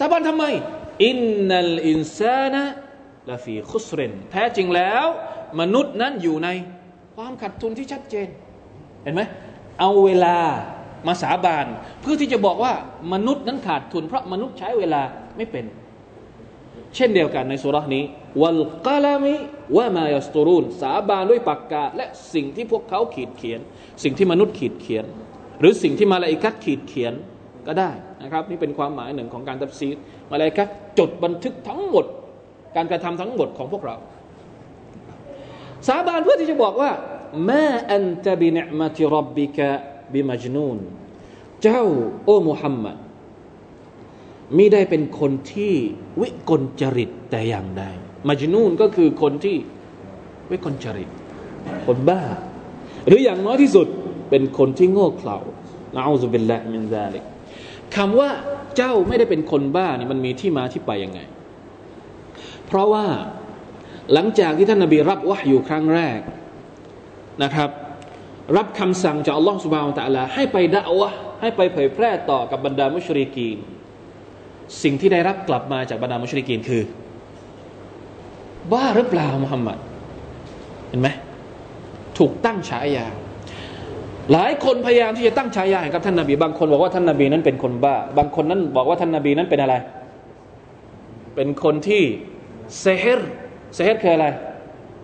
[0.00, 0.44] สาบานทำไม
[1.06, 1.16] อิน
[1.48, 2.62] นัลอินซานะ
[3.30, 5.04] ละฟีคุสเรนแท้จริงแล้ว
[5.60, 6.48] มนุษย์นั้นอยู่ใน
[7.16, 8.28] ความขัดทุนที่ชัดเจน
[9.02, 9.22] เห็นไหม
[9.80, 10.36] เอาเวลา
[11.06, 11.66] มาสาบาน
[12.00, 12.72] เพื่อที่จะบอกว่า
[13.12, 15.02] มนุษย์นั้นขาดทุน เพราะมนุษย์ใช้เวลา
[15.36, 15.64] ไม่เป็น
[16.96, 18.04] เช่นเดียวกันในสุรานี้
[18.40, 19.34] วัลกาลามิ
[19.76, 23.60] ว่ามายัสตูรุนสาบานด้วยปากกา และสิ่งที่พวกเขาขีดเขียน
[24.02, 25.04] สิ่งที่มนุษย์ขีดเขียน
[25.60, 27.14] หรือสิ่งที่มาลาอิกัดขีดเขียน
[27.66, 27.90] ก็ได้
[28.22, 29.96] นะครับนี่เป็นความหมายหนึ่งของการตัดซีด
[30.30, 32.06] มาลาอิกัดจดบันทึกทั้งหมด
[32.76, 33.96] การกระทำทั้งหมดของพวกเรา
[35.88, 36.90] สาบานเพื่อที่จะบอกว่า
[37.48, 39.68] มาอันตะบิเนมติรับบิกะ
[40.12, 40.78] บิมัจนูน
[41.62, 41.82] เจ้า
[42.24, 42.96] โอ้มุฮัมมัด
[44.56, 45.74] มิได้เป็นคนที่
[46.20, 47.84] วิกลจริตแต่อย่างใด
[48.28, 49.56] มัจนูนก็คือคนที่
[50.50, 51.08] วิกลจริต
[51.86, 52.22] คนบ้า
[53.06, 53.86] หรืออย่างน้อยที่สุด
[54.30, 55.38] เป็นคนที่โง่เขลา
[55.96, 57.24] นะอูซุบิลละมินซาลิก
[57.96, 58.30] คำว่า
[58.76, 61.20] เจ้าไม่ได้เป็นคนบ้านี่มันมีที่มาที่ไปยังไง
[62.66, 63.06] เพราะว่า
[64.12, 66.20] หลังจากที่ท่านนบีรับวะอยู่ครั้งแรก
[67.42, 67.70] นะครับ
[68.56, 73.58] รับคำสั่งจากอัลลอฮฺสุบานตะลาให้ไปด่าวะให้ไปเผยแพร่ต่อกับบรรดามุชริกีน
[74.82, 76.82] สิ่งที่ได้รับกลับมาจากบรรดามุชริกีนคือ
[78.72, 79.78] บ้าหรือเปล่ามุฮัมมัด
[80.88, 81.08] เห็นไหม
[82.18, 83.06] ถูกตั้งฉายา
[84.32, 89.74] หลายคนพยายามที่จะตั้งฉายาให้กับท่านนาบี บางคนบอกว่าท่านนาบีนั้นเป็นคนบ้า บางคนนั้นบอกว่าท่านนาบีนั้นเป็นอะไร
[91.34, 92.02] เป็นคนที่
[92.80, 93.30] เซฮร์
[93.74, 94.26] เซฮร์คืออะไร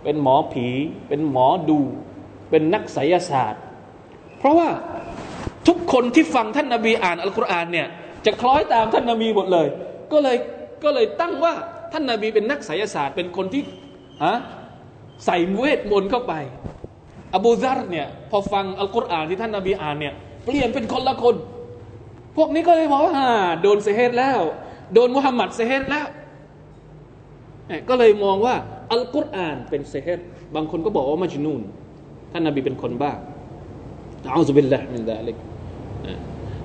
[0.04, 0.66] เป็นหมอผี
[1.08, 1.78] เป็นหมอดู
[2.50, 3.62] เป็นนักไสยศาสตร์
[4.38, 4.68] เพราะว่า
[5.68, 7.86] ทุกคนที่ฟังท่านนาบีอ่านอัลกุรอานเนี่ย
[8.26, 9.66] จะคล้อยตามท่านนาบีหมดเลย
[10.12, 10.36] ก็เลย
[10.84, 11.52] ก็เลยตั้งว่า
[11.92, 13.62] ท่านนาบีเป็นนักไสยศาสตร์ เป็นคนที่
[14.24, 14.34] ฮะ
[15.26, 16.34] ใส่เวทมนต์เข้าไป
[17.34, 21.36] อบูซารเนี่ยพอฟังอัลกุรอานที่ท่านนาบีอ่านเนี่ยเปลี่ยนเป็นคนละคน
[22.36, 23.16] พวกนี้ก็เลยบอกว่า
[23.62, 24.40] โดนเซเฮตแล้ว
[24.94, 26.06] โดนมุฮัมมัดเซเฮตแล้ว
[27.88, 28.54] ก็เลยมองว่า
[28.92, 30.20] อัลกุรอานเป็นเซเฮต
[30.54, 31.62] บางคนก็บอกว่ามัจนูน
[32.32, 33.12] ท่านนาบีเป็นคนบ้า
[34.22, 35.36] เอัลลอฮฺบิลละมินดาลิก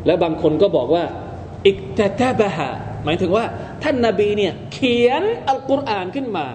[0.05, 1.03] และบางคนก็บอกว่า
[1.67, 2.69] อิกตะตะบะฮะ
[3.05, 3.45] หมายถึงว่า
[3.83, 6.47] ท่านนาบีเนี่ยเขียนอัลกุรอานขึ้นมา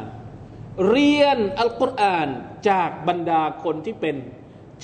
[0.89, 2.29] เรียนอัลกุรอาน
[2.69, 4.17] จากบรรดาคนที่เป็น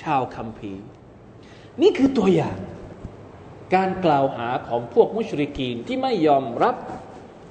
[0.02, 0.84] ชาวคัมภีร์
[1.82, 2.58] นี่คือตัวอย่าง
[3.74, 6.76] การกล่าวหาของพวกมุชริกีนที่ไม่ยอมรับ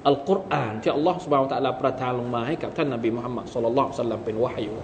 [0.06, 4.74] อัลกุรอานที่อัลลอฮฺสุบานตะลาประทานลงมาให้กับท่านนาบีมุฮัมมัดสุลลัลลสัลลัมเป็นวะฮยู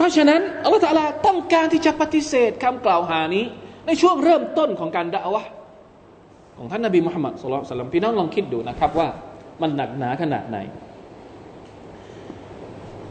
[0.00, 3.44] เพราะฉะนั้นอัลลอฮฺตะลาต้องการที่จะปฏิเสธคำกล่าวหานี้
[3.86, 5.42] ในช่วงเริ่มต้นของการด่าวะ
[6.58, 9.08] ของท่านนาบีมุฮัมมัดสุลลัลสัลลัมพี่น้องลองคิดดูนะครับว่า
[9.62, 10.58] มันหนักหนาขนาดไหน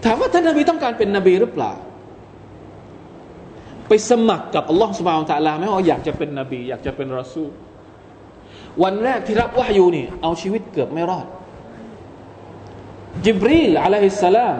[0.03, 1.71] ถามว่าท่านนาบีต้องการเป็นนบีหรือเปล่า
[3.87, 7.51] ไปสมัครกับอัลลอฮฺสุบานตะลาไหมว่าอยากจะเป็นนบี อยากจะเป็นรอซูล
[8.83, 11.27] วันแรกที่รับวะฮยูนี่เอาชีวิตเกือบไม่รอด
[13.25, 14.57] จิบรีลอะลัยฮิสสลาม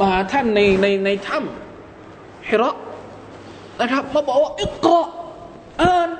[0.00, 2.70] มาหาท่านในในในถ้ำฮิระ
[3.80, 4.98] นะครับมาบอกว่าอิกรอ
[5.82, 6.10] อ่าน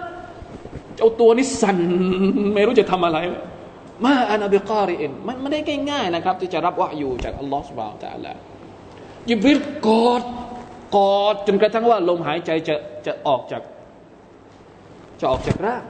[0.96, 1.78] เจ้าตัวนี้สั่น
[2.54, 3.18] ไม่รู้จะทำอะไร
[4.04, 8.32] มาอานาบิการิเอินมันไม่ได้ง่ายๆนะครับ ที่จะรับวะยูจากอัลลอฮฺสุบาวตะลา
[9.28, 10.22] จิบรีลกอด
[10.96, 12.74] กอดจนกระทั่งว่าลมหายใจจะ
[13.06, 13.62] จะออกจาก
[15.20, 15.82] จะออกจากร่าง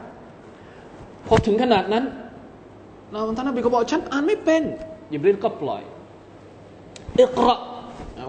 [1.27, 2.05] พอถึงขนาดนั้น
[3.13, 4.63] เราท่านนบีก็บอกฉันอ่านไม่เป็น
[5.13, 5.83] ยิบริลก็ปล่อย
[7.21, 7.59] อิกระ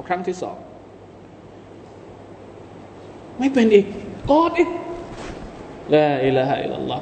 [0.07, 0.57] ครั้งที่สอง
[3.39, 3.85] ไม่เป็นอีก
[4.31, 4.69] กอดอีก
[5.93, 7.01] ลาอิลาฮะอิลลัลลอฮ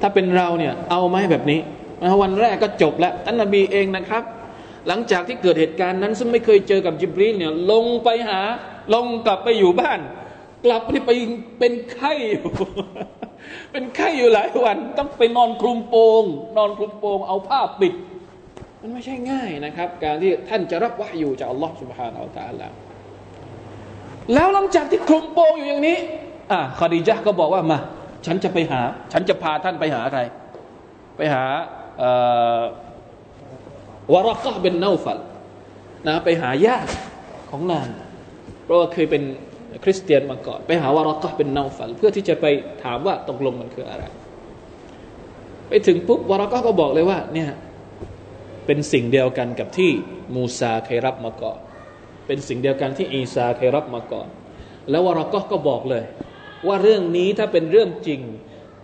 [0.00, 1.60] ถ้าเป็นเราเนี่ยเอาไหมแบบนี้
[2.22, 4.22] วันแรกก็จบแล้วท่านนบีเองนะครับ
[4.88, 8.40] หลังจากที่เกิดเหตุการณ์นั้น ซึ่งไม่เคยเจอกับจิบรีเนี่ยลงไปหา
[8.94, 10.00] ลงกลับไปอยู่บ้าน
[10.64, 11.10] กลับไปไป
[11.58, 12.48] เป็นไข้อยู่
[13.72, 16.24] เป็นไข้อยู่หลายวัน ต้องไปนอนคลุมโปง
[16.56, 17.94] นอนคลุมโปง เอาผ้าปิด
[18.80, 22.68] มันไม่ใช่ง่ายนะครับ การที่ท่านจะรับวะอยู่จากอัลลอฮฺสุบฮานาอัลตะลา
[24.34, 25.98] แล้วหลังจากที่คลุมโปงอยู่อย่างนี้
[26.52, 27.78] อ่าคดีจ์ก็บอกว่ามา
[28.26, 28.80] ฉันจะไปหา
[29.12, 30.20] ฉันจะพาท่านไปหาใคร
[31.16, 31.44] ไปหา
[34.12, 35.20] วารากะเป็นเนาฟัล
[36.06, 36.90] นะไปหาญาติ
[37.50, 37.88] ของนาง
[38.64, 39.22] เพราะว่าเคยเป็น
[39.84, 42.46] คริสเตียนมาก่อน ไปหาวารากะเป็นเนาฟัลเพื่อที่จะไป
[42.84, 44.04] ถามว่าตกลงมันคืออะไร
[45.68, 47.50] ไปถึงปุ๊บวารากะก็บอกเลยว่าเนี่ย
[48.66, 49.90] เป็นสิ่งเดียวกันกับที่
[50.34, 51.58] มูซาเคยรับมาก่อน
[52.26, 54.28] เป็นสิ่งเดียวกันที่อีซาเคยรับมาก่อน
[54.90, 56.04] แล้ววารากะก็บอกเลย
[56.66, 58.20] ว่าเรื่องนี้ถ้าเป็นเรื่องจริง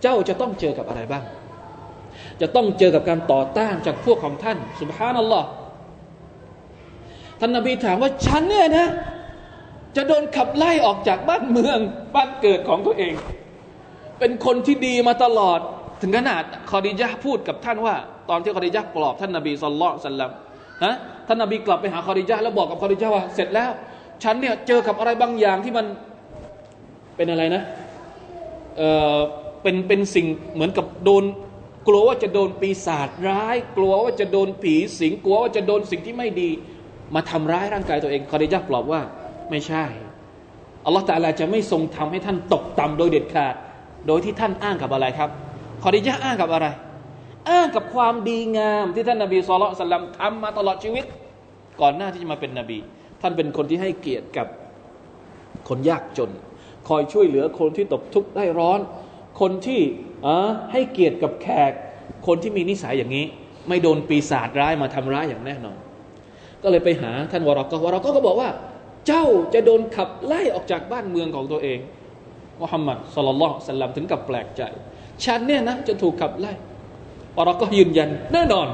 [0.01, 1.23] เจ้าจะต้องเจอกับอะไรบ้าง
[2.41, 5.47] จะต้องเจอกับการต่อต้านจากพวกของท่านสุบฮานัลลอฮ์
[7.39, 8.87] ท่านนบีถามว่าฉันเนี่ยนะ
[9.95, 11.79] จะโดนขับไล่ออกจากบ้านเมือง
[12.15, 13.13] บ้านเกิดของตัวเอง
[14.19, 15.59] เป็นคนที่ดีมาตลอด
[16.01, 17.95] ถึงขนาดคอดิยะพูดกับท่านว่า
[18.29, 20.31] ตอนที่คอดิยะปลอบท่านนบีสุลต่านสัลลัม
[20.83, 20.93] นะ
[21.27, 23.69] ท่านนบีกลับไปหาคอดิยะแล้วบอกกับคอดิยะว่าเสร็จแล้ว
[24.23, 25.85] ฉันเนี่ยเจอกับอะไรบางอย่างที่มัน
[27.15, 27.63] เป็นอะไรนะ
[28.77, 28.81] เอ
[29.15, 29.17] อ
[29.63, 31.23] เป็นเป็นสิ่งเหมือนกับโดน
[31.87, 36.49] กลัวว่าจะโดนปีศาจร้าย กลัวว่าจะโดนผีสิงกลัวว่าจะโดนสิ่งที่ไม่ดี
[37.15, 39.01] มาทำร้ายร่างกายตัวเองคอดิยะปลอบว่า
[39.49, 39.85] ไม่ใช่
[40.85, 43.55] อัลลอฮฺตาลาจะไม่ทรงทำให้ท่านตกต่ำโดยเด็ดขาด
[44.07, 45.29] โดยที่ท่านอ้างกับอะไรครับ
[45.83, 46.67] คอดิยะอ้างกับอะไร
[47.49, 51.05] อ้างกับความดีงามที่ท่านนาบีสุลต่านทำมาตลอดชีวิต
[51.81, 52.79] ก่อนหน้าที่จะมาเป็นนบี
[53.21, 54.47] ท่านเป็นคนที่ให้เกียรติกับ
[55.69, 56.31] คนยากจน
[56.87, 58.79] คอยช่วยเหลือคนที่ตกทุกข์ได้ร้อน
[59.41, 59.81] คนที่
[60.71, 61.71] ให้เกียรติกับแขก
[62.27, 63.25] คนที่มีนิสัยอย่างนี้
[63.67, 65.77] ไม่โดนปีศาจร้ายมาทำร้ายอย่างแน่นอน
[66.63, 68.49] ก็เลยไปหาท่านวรกวรกก็บอกว่า
[69.07, 71.79] เจ้าจะโดนขับไล่ออกจากบ้านเมืองของตัวเอง
[72.61, 74.61] มุฮัมมัดสุลลัลสัลลัมถึงกับแปลกใจ
[75.25, 76.53] ฉันเนี่ยนะจะถูกขับไล่
[77.37, 78.67] วรก็ยืนยัน แน่นอน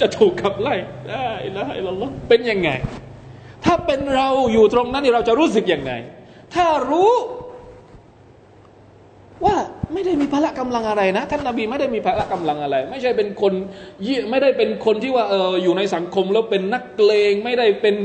[0.00, 0.74] จะถูกขับไล่
[1.10, 2.70] ได้ละอิละลอเป็นยังไง
[3.64, 5.92] ถ้าเป็นเราอยู่ตรงนั้นเราจะรู้สึกยังไง
[6.54, 7.12] ถ้ารู้
[9.44, 9.56] ว่า
[9.92, 13.52] ไม่ได้มีพละกำลังอะไรนะ ท่านนาบีไม่ได้มีพละกำลังอะไร ไม่ใช่เป็นคน
[14.06, 17.96] ยี่ไม่ได้เป็นคนที่ว่าเอออยู่ในสังคมแล้วเป็นนักเลงไม่ได้เป็น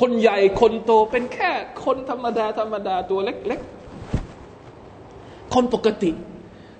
[0.00, 1.50] คนใหญ่คนโตเป็นแค่
[1.84, 6.10] คนธรรมดาธรรมดาตัวเล็กๆคนปกติ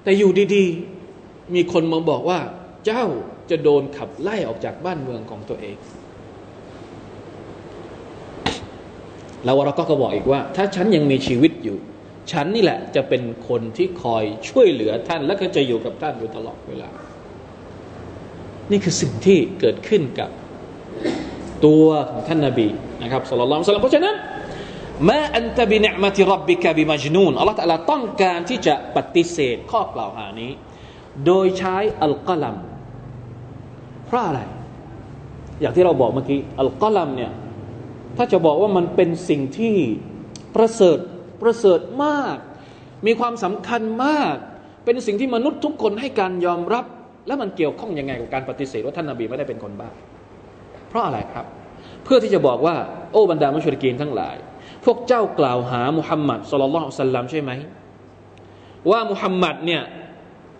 [0.04, 0.93] แต่อยู่ดีๆ
[1.54, 2.38] มีคนมาบอกว่า
[2.86, 3.04] เจ้า
[3.50, 5.76] จะโดนขับไล่ออกจากบ้านเมืองของตัวเอง
[9.44, 11.76] แล้วเราก็บอกอีกว่า ถ้าฉันยังมีชีวิตอยู่
[12.32, 16.90] ฉันนี่แหละจะเป็นคนที่คอยช่วยเหลือท่าน และก็จะอยู่กับท่านอยู่ตลอดเวลา
[18.70, 20.30] นี่คือสิ่งที่เกิดขึ้นกับ
[21.66, 22.68] ตัวของท่านนาบี
[23.02, 24.14] นะครับสุลต่านเพราะฉะนั้น
[25.08, 30.50] มาอันตบิเนมติรับบิกะบิมัจนูนอัลลอฮฺตะลาต้องการที่จะปฏิเสธข้อกล่าวหานี้
[31.26, 32.56] โดยใช้อัลกัลัม
[34.06, 34.40] เพราะอะไร
[35.60, 37.32] อย่างที่เราบอกเมื่อกี้อัลกัลัมเนี่ย
[38.16, 39.76] ถ้าจะบอกว่ามันเป็นสิ่งที่
[40.54, 40.98] ประเสริฐ
[41.42, 42.36] ประเสริฐมาก
[43.06, 44.34] มีความสำคัญมาก
[44.84, 46.84] เป็นสิ่งที่มนุษย์ทุกคนให้การยอมรับ
[47.26, 49.90] และมันเกี่ยวข้องยังไงกับการปฏิเสธว่าท่านนาบีไม่ได้เป็นคนบ้า
[50.88, 51.46] เพราะอะไรครับ
[52.04, 52.76] เพื่อที่จะบอกว่า
[53.12, 54.36] โอ้บรรดามุชริกีนทั้งหลาย
[54.84, 57.50] พวกเจ้ากล่าวหามุฮัมมัดสุลลัลสัลลัมใช่ไหม
[58.90, 59.82] ว่ามุฮัมมัดเนี่ย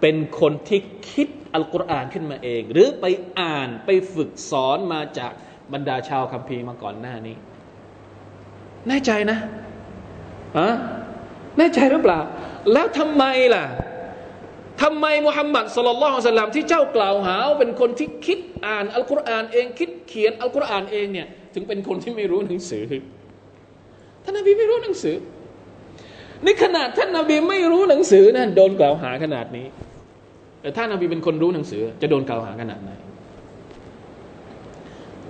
[0.06, 3.04] เป็นคนที่คิดอัลกุรอานขึ้นมาเอง หรือไป
[3.40, 5.32] อ่านไปฝึกสอนมาจาก
[5.72, 7.36] บรรดาชาวคัมภีร์มาก่อนหน้านี้
[8.88, 9.38] แน่ใจนะ
[10.58, 10.68] อะ
[11.58, 12.20] แน่ใจหรือเปล่า
[12.72, 13.64] แล้วทำไมล่ะ
[14.82, 22.82] ทำไมมุฮัมมัดสุลลัลของสลลัมที่เจ้ากล่าวหาเป็นคนที่คิดอ่านอัลกุรอานเองคิดเขียนอัลกุรอานเองเนี่ยถึงเป็นคนที่ไม่รู้หนังสือ
[24.24, 25.16] ท่านนบีไม่รู้หนังสือ
[26.44, 29.66] นี่ขนาดท่านนบีไม่รู้หนังสือนะโดนกล่าวหาขนาดนี้
[30.64, 32.90] แต่ท่านนบีเป็นคนรู้หนังสือ จะโดนกล่าวหาขนาดไหน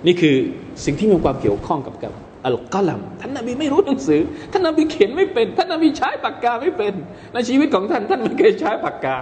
[0.07, 0.35] นี่คือ
[0.85, 2.13] สิ่งที่มีความเกี่ยวข้องกับกับ
[2.45, 4.21] อัลกัลัมท่านนาบีไม่รู้หนังสือ
[4.51, 6.93] ท่านนาบีเขียนไม่เป็น ท่านนาบีใช้ปากกาไม่เป็น
[7.33, 9.15] ในชีวิตของท่าน ท่านไม่เคยใช้ปากกา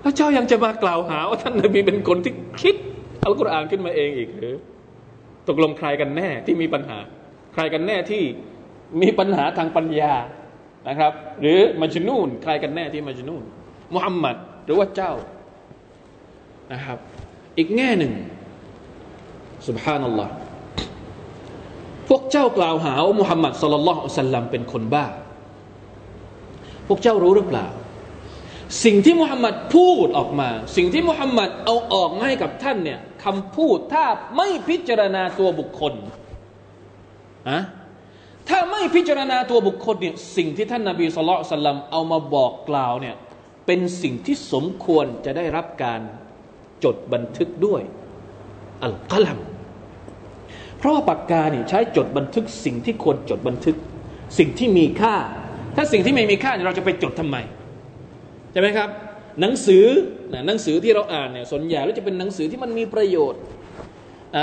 [0.00, 2.74] แล้วเจ้ายังจะมากล่าวหาว่าท่านนาบีเป็นคนที่คิด
[3.24, 4.54] อัลกุรอานขึ้นมาเองอีกหรือ
[5.48, 6.98] ตกลงใครกันแน่ที่มีปัญหา
[7.54, 8.22] ใครกันแน่ที่
[9.02, 10.14] มีปัญหาทางปัญญา
[10.88, 13.44] นะครับ หรือมัจนูนใครกันแน่ที่มัจนูน
[13.94, 15.12] มุฮัมมัดหรือว่าเจ้า
[16.72, 16.98] นะครับ
[17.58, 18.12] อีกแง่หนึ่ง
[19.68, 20.32] สุบฮานัลลอฮ์
[22.08, 25.06] พวกเจ้ากล่าวหาว่ามุฮัมมัดสลลัลลอฮุสัลลัมเป็นคนบ้า
[26.88, 27.66] พวกเจ้ารู้หรือเปล่า
[28.84, 34.04] สิ่งที่มุฮัมมัดพูดออกมา สิ่งที่มุฮัมมัดเอาออกมาให้กับท่านเนี่ยคำพูดถ้า
[34.36, 35.92] ไม่พิจารณาตัวบุคคล
[37.48, 37.60] อะ
[38.48, 43.16] ถ้าไม่พิจารณาตัวบุคคลเนี่ยสิ่งที่ท่านนาบีสุลต่านเอามาบอกกล่าวเนี่ย
[43.70, 46.00] เป็นสิ่งที่สมควรจะได้รับการ
[46.84, 47.82] จดบันทึกด้วย
[48.82, 49.40] อัลกัลัม
[50.78, 53.76] เพราะว่าปากกาเนี่ยใช้จดบันทึกสิ่งที่ควรจดบันทึก
[54.38, 55.14] สิ่งที่มีค่า
[55.76, 57.36] ถ้าสิ่งที่ไม่มีค่าเราจะไปจดทำไม
[58.52, 58.88] ใช่ไหมครับ
[59.40, 59.84] หนังสือ
[60.46, 63.40] หนังสือที่เราอ่านเนี่ยส่วนใหญ่แล้วจะเป็นหนังสือที่มันมีประโยชน์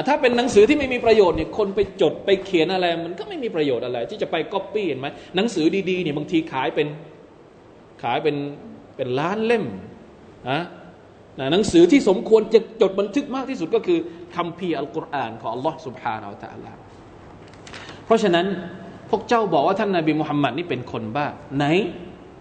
[0.08, 6.88] ถ้าเป็นหนังสือที่ไม่มีประโยชน์เนี่ยคนไปจดไปเขียนอะไร มันก็ไม่มีประโยชน์อะไร ที่จะไปก๊อปปี้เห็นไหมหนังสือดีๆเนี่ยบางทีขายเป็น
[8.04, 8.36] ขายเป็น
[8.97, 9.65] เป็นล้านเล่ม
[10.51, 10.61] นะ
[11.53, 13.99] หนังสือที่สมควรจะจดบันทึกมากที่สุดก็คือ
[14.37, 16.73] คำพีอัลกุรอานของอัลลอฮ์ سبحانه และ تعالى
[18.05, 18.47] เพราะฉะนั้น
[19.11, 21.65] พวกเจ้าบอกว่าท่านนาบีมุฮัมมัดนี่เป็นคนบ้าไหน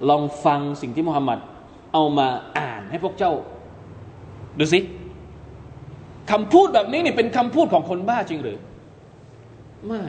[0.09, 1.39] ลองฟังสิ่งที่มุฮัมมัด
[1.93, 2.27] เอามา
[2.59, 3.33] อ่านให้พวกเจ้า
[4.59, 4.79] ดูสิ
[6.31, 8.59] คำพูดแบบนี้นี่เป็นคำพูดของคนบ้าจริงหรือ
[9.87, 10.03] ไม่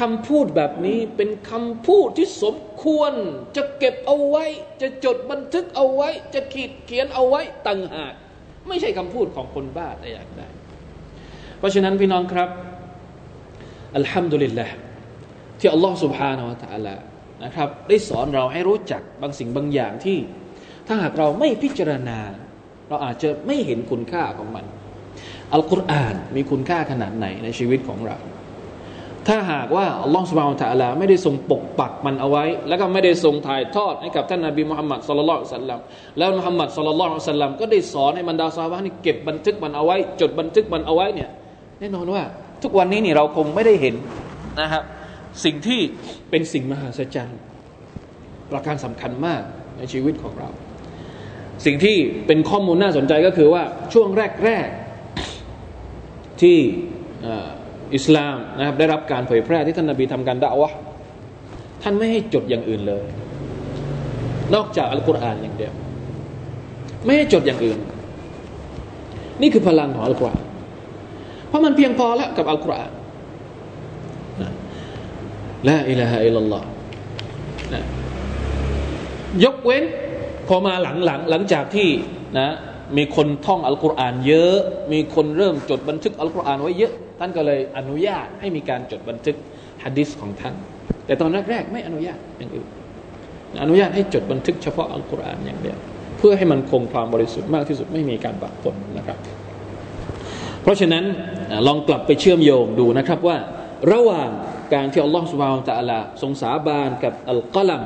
[0.00, 3.12] คำพูดแบบนี้เป็นคำพูดที่สมควร
[3.56, 4.44] จะเก็บเอาไว้
[4.82, 8.14] จะจดบันทึกเอาไว้ จะขีดเขียนเอาไว้ต่างหาก
[8.68, 10.42] ไม่ใช่คำพูดของคนบ้าแต่อย่างใด
[11.58, 12.48] เพราะฉะนั้นพี่น้องครับ
[13.96, 14.66] อัลฮัมดุลิลละ
[15.60, 16.94] ที่อัลลอฮ์ سبحانه และ تعالى
[17.44, 20.18] นะครับ ได้สอนเราให้รู้จักบางสิ่งบางอย่างที่
[20.86, 22.18] ถ้าหากเราไม่พิจารณา
[22.88, 24.64] เราอาจจะไม่เห็นคุณค่าของมัน
[25.54, 28.16] อัลกุรอานมีคุณค่าขนาดไหนในชีวิตของเรา
[29.27, 35.79] ถ้าหากว่าอัลลอฮฺสุบฮานตะลาไม่ได้ทรงปกปักมันเอาไว้ แล้วก็ไม่ได้ทรงถ่ายทอดให้กับท่านนาบีมุฮัมมัดสุลลัลสัลลัม
[36.17, 41.29] แล้วมุฮัมมัดสุลลัลสัลลัมก็ได้สอนให้บรรดาซาบะนี่เก็บบันทึกมันเอาไว้ จดบันทึกมันเอาไว้เนี่ย
[41.79, 42.23] แน่นอนว่า
[42.63, 43.95] ทุกวันนี้นี่เราคงไม่ได้เห็น
[44.61, 44.83] นะครับ
[45.45, 45.79] สิ่งที่
[46.29, 47.39] เป็นสิ่งมหัศจรรย์
[48.51, 49.41] ประการสำคัญมาก
[49.77, 50.49] ในชีวิตของเรา
[51.65, 54.07] สิ่งที่เป็นข้อมูลน่าสนใจก็คือว่าช่วง
[54.43, 54.67] แรก
[55.53, 56.57] ๆที่
[57.95, 60.71] อิสลามนะครับได้รับการเผยแพร่ที่ท่านนาบีทำการด่าวะ
[61.83, 63.05] ท่านไม่ให้จดอย่างอื่นเลย
[64.55, 65.73] นอกจากอัลกุรอานอย่างเดียว
[67.05, 67.79] ไม่ให้จดอย่างอื่น
[69.41, 70.45] นี่คือพลังของอัลกุรอาน
[71.47, 72.91] เพราะมันเพียงพอแล้วกับอัลกุรอาน
[75.67, 76.67] ละอิลาฮะอิลลัลลอฮ์
[79.43, 79.83] ยกเว้น
[80.47, 81.89] พอมาหลังหลังหลังจากที่
[82.37, 82.47] นะ
[82.97, 84.57] มีคนท่องอัลกุรอานเยอะ
[84.93, 89.35] มีคนเริ่มจดบันทึกอัลกุรอานไว้เยอะ ท่านก็เลยอนุญาตให้มีการจดบันทึก
[89.83, 90.55] ฮะดิษของท่าน
[91.05, 92.67] แต่ตอนแรกๆไม่อนุญาตอย่างอื่น
[93.63, 95.77] อนุญาตให้จดบันทึกเฉพาะอัลกุรอานอย่างเดียว
[96.17, 99.17] เพื่อให้มันคงความบริสุทธิ์มากที่สุดไม่มีการปะปนนะครับ
[100.61, 101.03] เพราะฉะนั้น
[101.67, 103.37] ลองกลับไปเชื่อมโยงดูนะครับว่า
[103.93, 104.29] ระหว่าง
[104.73, 107.83] การที่อัลลอฮฺสุบานตะอัลาทรงสาบานกับอัลกัลัม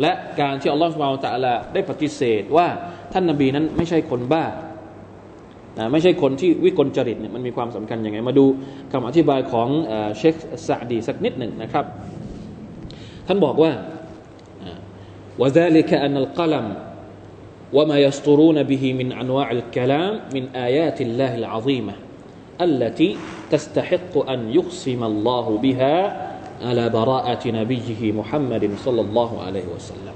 [0.00, 2.68] และการที่อัลลอฮฺสุบานตะอัลาได้ปฏิเสธว่า
[3.12, 4.44] ท่านนบีนั้นไม่ใช่คนบ้า
[5.91, 8.45] ไม่ใช่คนที่วิกลจริตเนี่ยมันมีความสำคัญยังไง มาดู
[8.91, 9.69] คำอธิบายของ
[10.17, 11.85] เชคซาดีสักนิดหนึ่งนะครับ
[13.27, 13.71] ท่านบอกว่า
[15.41, 16.65] وذلك أن القلم
[17.73, 21.93] وما يسطرون به من أنواع الكلام من آيات الله العظيمة
[22.61, 23.17] التي
[23.49, 25.95] تستحق أن يقسم الله بها
[26.61, 30.15] على براءة نبيه محمد صلى الله عليه وسلم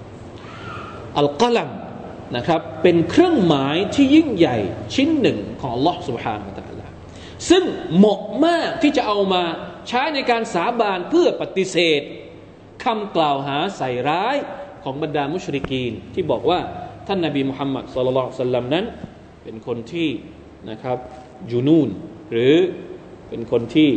[1.17, 1.69] القلم
[2.35, 4.57] นะครับเป็นเครื่องหมายที่ยิ่งใหญ่
[4.95, 6.87] ชิ้นหนึ่งของ Allah سبحانه และ تعالى
[7.49, 7.63] ซึ่ง
[7.97, 9.43] เหมาะมากที่จะเอามา
[9.87, 12.01] ใช้ในการสาบานเพื่อปฏิเสธ
[12.83, 14.35] คำกล่าวหาใส่ร้าย
[14.83, 16.59] ของบรรดามุชริกีน ที่บอกว่า
[17.07, 18.85] ท่านนาบีมุฮัมมัดสุลลัลสัลลัมนั้น
[19.43, 20.09] เป็นคนที่
[20.69, 20.97] นะครับ
[21.51, 21.89] ยูนูน
[22.31, 22.55] หรือ
[23.29, 23.89] เป็นคนที่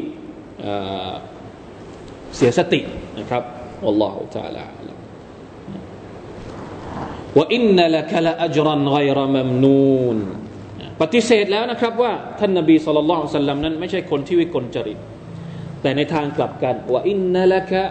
[2.36, 2.80] เสียสติ
[3.18, 3.42] นะครับ
[3.86, 4.64] อัลลอฮฺ تعالى
[7.37, 10.17] ว่าอินนัลกะลอัจรันไกรมัมนูน
[11.01, 14.99] ปฏิเสธแล้วนะครับว่าท่านนบีสุลต่านสัลลัมนั้นไม่ใช่คนที่วิกลจริต
[15.81, 17.83] แต่ในทางกลับกันว่าอินนัลกะ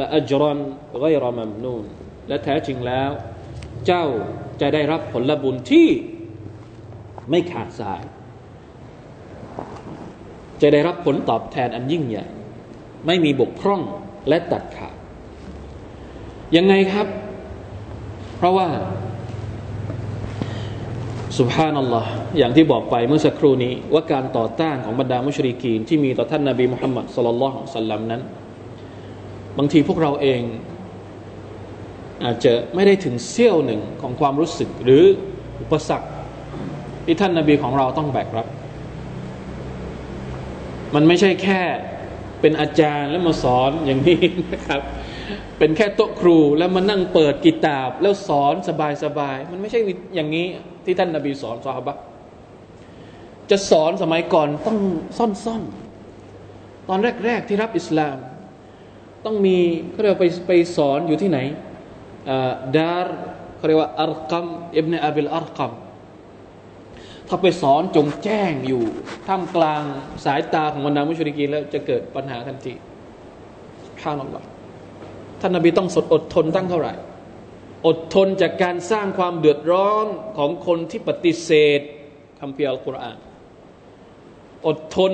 [0.00, 0.58] ละอัจรัน
[1.00, 1.84] ไกรมัมนูน
[2.28, 3.10] และแท้จริงแล้ว
[3.86, 4.04] เจ้า
[4.60, 5.88] จะได้รับผลบุญที่
[7.30, 8.02] ไม่ขาดสาย
[10.62, 12.26] จะได้รับผลตอบแทนอันยิ่งใหญ่
[13.06, 13.82] ไม่มีบกพร่อง
[14.28, 14.96] และตัดขาด
[16.56, 17.06] ยังไงครับ
[18.44, 18.68] ราะว่า
[21.38, 28.22] สุบฮานัลลอฮ์อย่างที่บอกไปเมื่อสักครู่นี้ ว่าการต่อต้านของบรรดามุชริกีน ที่มีต่อท่านนาบีมุฮัมมัดสลลัลลอฮุสัลลัมนั้น
[29.58, 30.42] บางทีพวกเราเอง
[32.24, 35.04] อาจจะไม่ได้ถึงเสี้ยวหนึ่งของความรู้สึก หรือ
[35.60, 36.08] อุปสรรค
[37.06, 38.46] ที่ท่านนาบีของเราต้องแบกรับ
[40.94, 41.60] มันไม่ใช่แค่
[42.40, 44.20] เป็นอาจารย์แล้วมาสอนอย่างนี้
[44.52, 44.80] นะครับ
[45.58, 48.54] เป็นแค่โต๊ะครูแล้วมานั่งเปิดกิตาบ แล้วสอน
[49.04, 49.80] สบายๆมันไม่ใช่
[50.14, 50.46] อย่างนี้
[50.84, 51.96] ที่ท่านนาบีสอนซอฮาบะ
[53.50, 54.78] จะสอนสมัยก่อนต้อง
[55.18, 58.16] ซ่อนๆ ตอนแรก ๆ ที่รับอิสลาม
[59.24, 59.58] ต้องมี
[59.90, 61.38] เขาเรียกไปไปสอนอยู่ที่ไหน
[62.76, 63.16] ดาร์
[63.56, 65.72] เขาเรียกว่าอัลกัมอิบเนอาบิลอัลกัม
[67.28, 68.82] ถ้าไปสอนจงแจ้งอยู่
[69.28, 69.82] ท่ามกลาง
[70.24, 72.74] สายตาของบรรดามุชริกีแล้วจะเกิดปัญหาทันที
[74.02, 74.42] ข้านัลลอฮ
[75.42, 76.94] ท่านนบีต้องสดอดทนตั้งเท่าไหร่
[77.86, 80.06] อดทนจากการสร้างความเดือดร้อน
[80.38, 81.80] ของคนที่ปฏิเสธ
[82.40, 83.18] คำเพียรกุรอาน
[84.66, 85.12] อดทน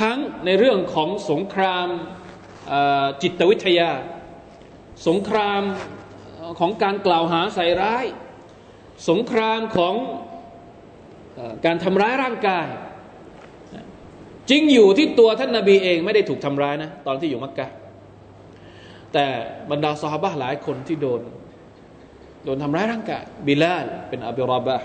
[0.00, 1.88] ทั้งในเรื่องของสงคราม
[3.22, 3.90] จิตวิทยา
[5.08, 5.62] สงคราม
[6.60, 8.04] ของการกล่าวหาใส่ร้าย
[9.08, 9.94] สงครามของ
[11.64, 12.66] การทำร้ายร่างกาย
[14.50, 17.68] จริงอยู่ที่ตัวท่านนาบีเองไม่ได้ถูกทำร้ายนะ ตอนที่อยู่มักกะ
[19.12, 19.26] แต่
[19.70, 21.20] บรรดาสหบะหลายคนที่โดน
[22.44, 24.76] โดนทำร้ายร่างกายบิลาลเป็นอับิรอบะ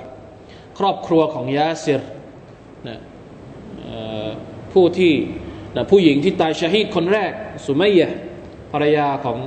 [0.80, 2.02] ครอบครัวของยาซิร
[2.88, 3.00] นะ
[4.74, 5.14] ผู้ที่
[5.76, 7.32] นะผู้หญิงที่ตายชาฮิดคนแรก
[7.66, 8.10] สุมัยยะ
[8.72, 9.38] ภรรยาของ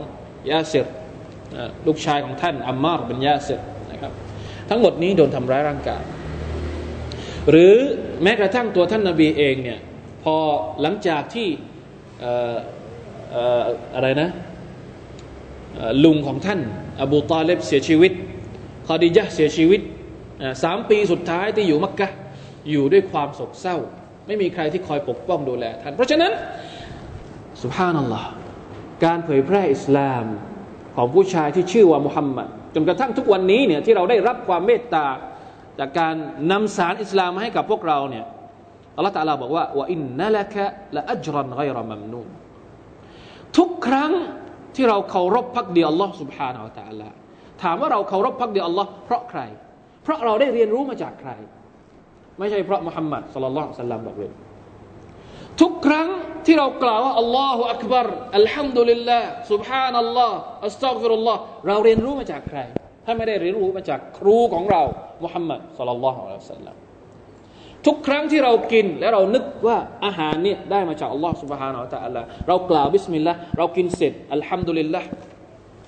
[0.50, 0.86] ยาซิร
[1.56, 3.60] นะลูกชายของท่านอัมมาร์เป็นยาซิร
[3.90, 4.12] นะครับ
[4.68, 6.02] ทั้งหมดนี้โดนทำร้ายร่างกาย
[7.50, 7.74] หรือ
[8.22, 9.80] แม้กระทั่งตัวท่านนาบีเองเนี่ย
[10.24, 10.36] พอ
[10.82, 11.48] หลังจากที่
[13.94, 14.30] อะไรนะ
[16.04, 16.60] ลุงของท่าน
[17.02, 18.12] อบูตาเลบเสียชีวิต
[18.86, 19.80] คอดิยะเสียชีวิต
[20.62, 22.08] สามปีสุดท้ายที่อยู่มักกะ
[22.70, 23.76] อยู่ด้วยความโศกเศร้า
[24.26, 26.32] ไม่มีใครที่คอยปกป้องดูแลท่าน เพราะฉะนั้น
[27.62, 28.28] สุภานัลลอฮ์
[29.04, 30.24] การเผยแพร่อิสลาม
[30.96, 35.06] ของผู้ชายที่ชื่อว่ามุฮัมมัดจนกระทั่งทุกวันนี้เนี่ยที่เราได้รับความเมตตา
[35.78, 36.14] จากการ
[36.52, 38.24] นำสารอิสลามมาให้กับพวกเราเนี่ย
[38.96, 42.28] อัลลอฮฺ تعالى บอกว่า وإن لك لأجرا غير ممنون
[43.56, 44.12] ทุกครั้ง
[44.75, 47.09] ที่เราเคารพพักดีอัลลอฮ์ سبحانه และ تعالى
[47.63, 49.39] ถามว่าเราเคารพพักดีอัลลอฮ์เพราะใคร
[50.03, 51.31] เพราะเราได้เรียนรู้มาจากใคร
[52.39, 54.31] ไม่ใช่เพราะมุฮัมมัดสุลลัลสัลลัมบอกเลย
[55.61, 56.07] ทุกครั้ง
[56.45, 58.07] ที่เรากล่าวว่าอัลลอฮฺอักบาร
[58.37, 62.59] อัลฮัมดุลิลลาห์ سبحان อัลลอฮ์อัสตัฆฟิรุลลอฮ์เราเรียนรู้มาจากใคร
[63.05, 64.81] ถ้าไม่ได้เรียนรู้มาจากครูของเรา
[65.23, 66.75] มุฮัมมัดสุลลัลลอฮุอะลัยฮิสัลลัม
[67.85, 75.07] ทุกครั้งที่เรากินและเรานึกว่าอาหารเนี่ยได้มาจากอัลลอฮ์ سبحانه และ تعالى เรากล่าวบิสมิลลาห์เรากินเสร็จอัลฮัมดุลิลลาห์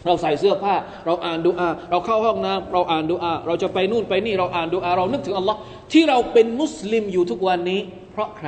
[0.05, 5.59] เราใส่เสื้อผ้า เราอ่านดูอา เราเข้าห้องน้ำเราอ่านดูอา เราจะไปนู่นไปนี่เราอ่านดูอา เรานึกถึงอัลลอฮ์
[5.93, 7.79] ที่เราเป็นมุสลิมอยู่ทุกวันนี้
[8.11, 8.47] เพราะใคร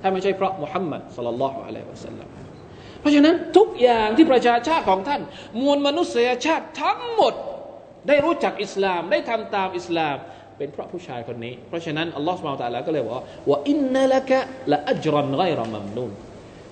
[0.00, 2.28] ถ้าไม่ใช่เพราะมุฮัมมัดสุลลัลลอฮุอะลัยฮิวะสัลลัม
[3.00, 5.20] เพราะฉะนั้นทุกอย่างที่ประชาชาติของท่าน
[5.60, 7.34] มวลมนุษยชาติทั้งหมด
[8.08, 10.16] ได้รู้จักอิสลาม ได้ทำตามอิสลาม
[10.57, 13.13] เป็นเพราะผู้ชายคนนี้ เพราะฉะนั้นอัลลอฮฺสุบไบร์ตะลาก็เลยบอก
[13.49, 14.39] ว่าอินนัละกะ
[14.71, 16.11] ละอัจรันไกรมัมนูน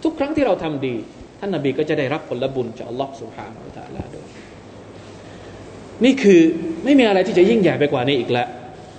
[0.04, 0.96] ทุกครั้งที่เราทำดี
[1.40, 4.28] ท่านนบีก็จะได้รับผลบุญจากอัลลอฮฺสุบฮานาอัลตะลาด้วย
[6.04, 6.42] นี่คือ
[6.84, 8.48] ไม่มีอะไรที่จะยิ่งใหญ่ไปกว่านี้อีกแล้ว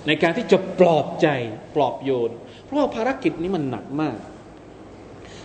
[0.07, 1.27] ในการที่จะปลอบใจ
[1.75, 2.31] ปลอบโยน
[2.65, 4.17] เพราะว่าภารกิจนี้มันหนักมาก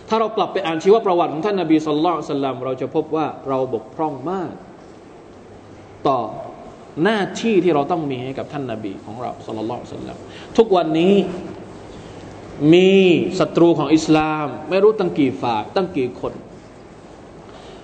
[0.09, 4.53] ถ้าเรากลับไปอ่านชีวประวัติของท่านนบีสุลต่านลลัมเราจะพบว่าเราบกพร่องมาก
[6.07, 6.19] ต่อ
[7.03, 10.17] หน้าที่ที่เราต้องมีให้กับท่านนาบีของเราสุลต่านสัลลัม
[10.57, 11.15] ทุกวันนี้
[12.73, 12.91] มี
[13.39, 16.33] ศัตรูของอิสลาม ไม่รู้ตั้งกี่ฝ่ายตั้งกี่คน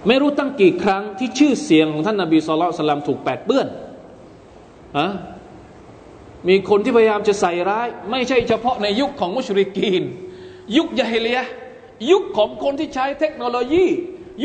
[0.08, 3.68] ไม่รู้ตั้งกี่ครั้งที่ชื่อเสียงของท่านนาบีสุลต่านสัลลัมถูกแปดเปื้อน
[4.98, 5.08] อะ
[6.48, 10.04] มีคนที่พยายามจะใส่ร้าย ไม่ใช่เฉพาะในยุคของมุชริกีน
[10.78, 11.40] ยุคยาฮิเลีย
[12.12, 13.86] ยุคของคนที่ใช้เทคโนโลยี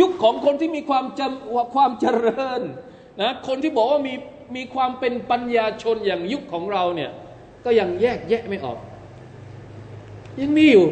[0.01, 2.61] ยุคของคนที่มีความจำความเจริญ
[3.21, 4.15] นะคนที่บอกว่ามี
[4.57, 7.11] มีความเป็นปัญญาชนอย่างยุคของเราเนี่ย
[7.65, 8.79] ก็ยังแยกแยะไม่ออก
[10.41, 10.87] ยังมีอยู่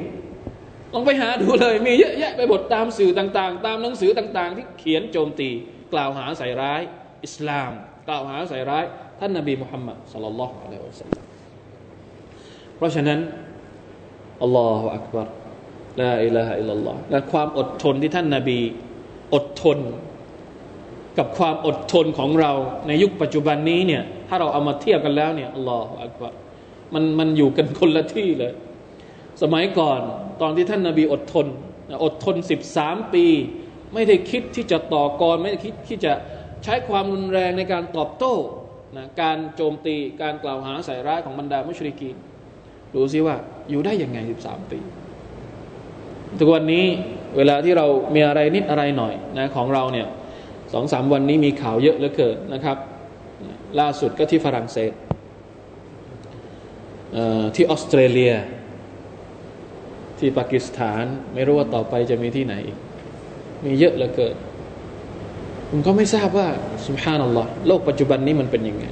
[0.94, 5.50] ลองไปหาดูเลย มีเยอะแยะไปหมดตามสื่อต่างๆ ตามหนังสือต่างๆ ที่เขียนโจมตี
[5.92, 6.80] กล่าวหาใส่ร้าย
[7.24, 7.70] อิสลาม
[8.08, 8.84] กล่าวหาใส่ร้าย
[9.20, 11.24] ท่านนบีมุฮัมมัดสลลัลลอฮุอะลัยฮิวะสัลลัม
[12.76, 13.20] เพราะฉะนั้น
[14.42, 15.28] อัลลอฮฺอักบาร
[16.00, 18.60] ลาอิลาฮะอิลลัลลอฮ์และความอดทนที่ท่านนาบี
[19.34, 19.78] อดทน
[21.18, 22.52] กับความอดทนของเรา
[22.86, 26.32] ในยุคปัจจุบันนี้เนี่ย ถ้าเราเอามาเทียบกันแล้วเนี่ยอัลลอฮฺอักบาร
[26.94, 28.52] มันมันอยู่กันคนละที่เลย
[29.42, 30.00] สมัยก่อน
[30.40, 31.46] ตอนที่ท่านนาบีอดทน
[32.04, 33.26] อดทนสิบสามปี
[33.94, 36.12] ไม่ได้คิดที่จะต่อกรไม่ได้คิดที่จะ
[36.64, 38.34] ใช้ความรุนแรงในการตอบโต้
[38.96, 42.16] นะการโจมตีการกล่าวหาใส่ร้ายของบรรดามุชริกีน
[42.94, 43.36] ดูซิว่า
[43.70, 44.78] อยู่ได้ยังไงสิบสามปี
[46.38, 46.84] ทุกวันนี้
[47.36, 50.06] เวลาที่เรามีอะไรนิดอะไรหน่อยนะของเราเนี่ย
[50.72, 52.76] สองสามวันนี้มีข่าวเยอะเหลือเกินนะครับ
[53.80, 54.92] ล่าสุดก็ที่ฝรั่งเศส
[57.54, 58.34] ที่ออสเตรเลีย
[60.18, 61.04] ที่ปากีสถาน
[61.34, 62.78] ไม่รู้ว่าต่อไปจะมีที่ไหนอีก
[63.64, 64.36] มีเยอะเหลือเกิน
[65.70, 66.48] ผมก็ไม่ทราบว่า
[66.86, 68.86] สุภานัลลอฮ์โลกปัจจุบันนี้มันเป็นยังไง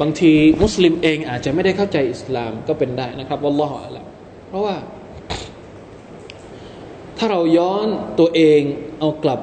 [0.00, 0.32] บางที
[0.62, 4.00] มุสลิมเองอาจจะไม่ได้เข้าใจอิสลามก็เป็นได้นะครับวัลลอฮฺอะลั
[4.48, 4.76] เพราะว่า
[7.18, 7.88] ถ้าเราย้อน
[8.18, 8.60] ตัวเอง
[9.00, 9.40] เอากลับ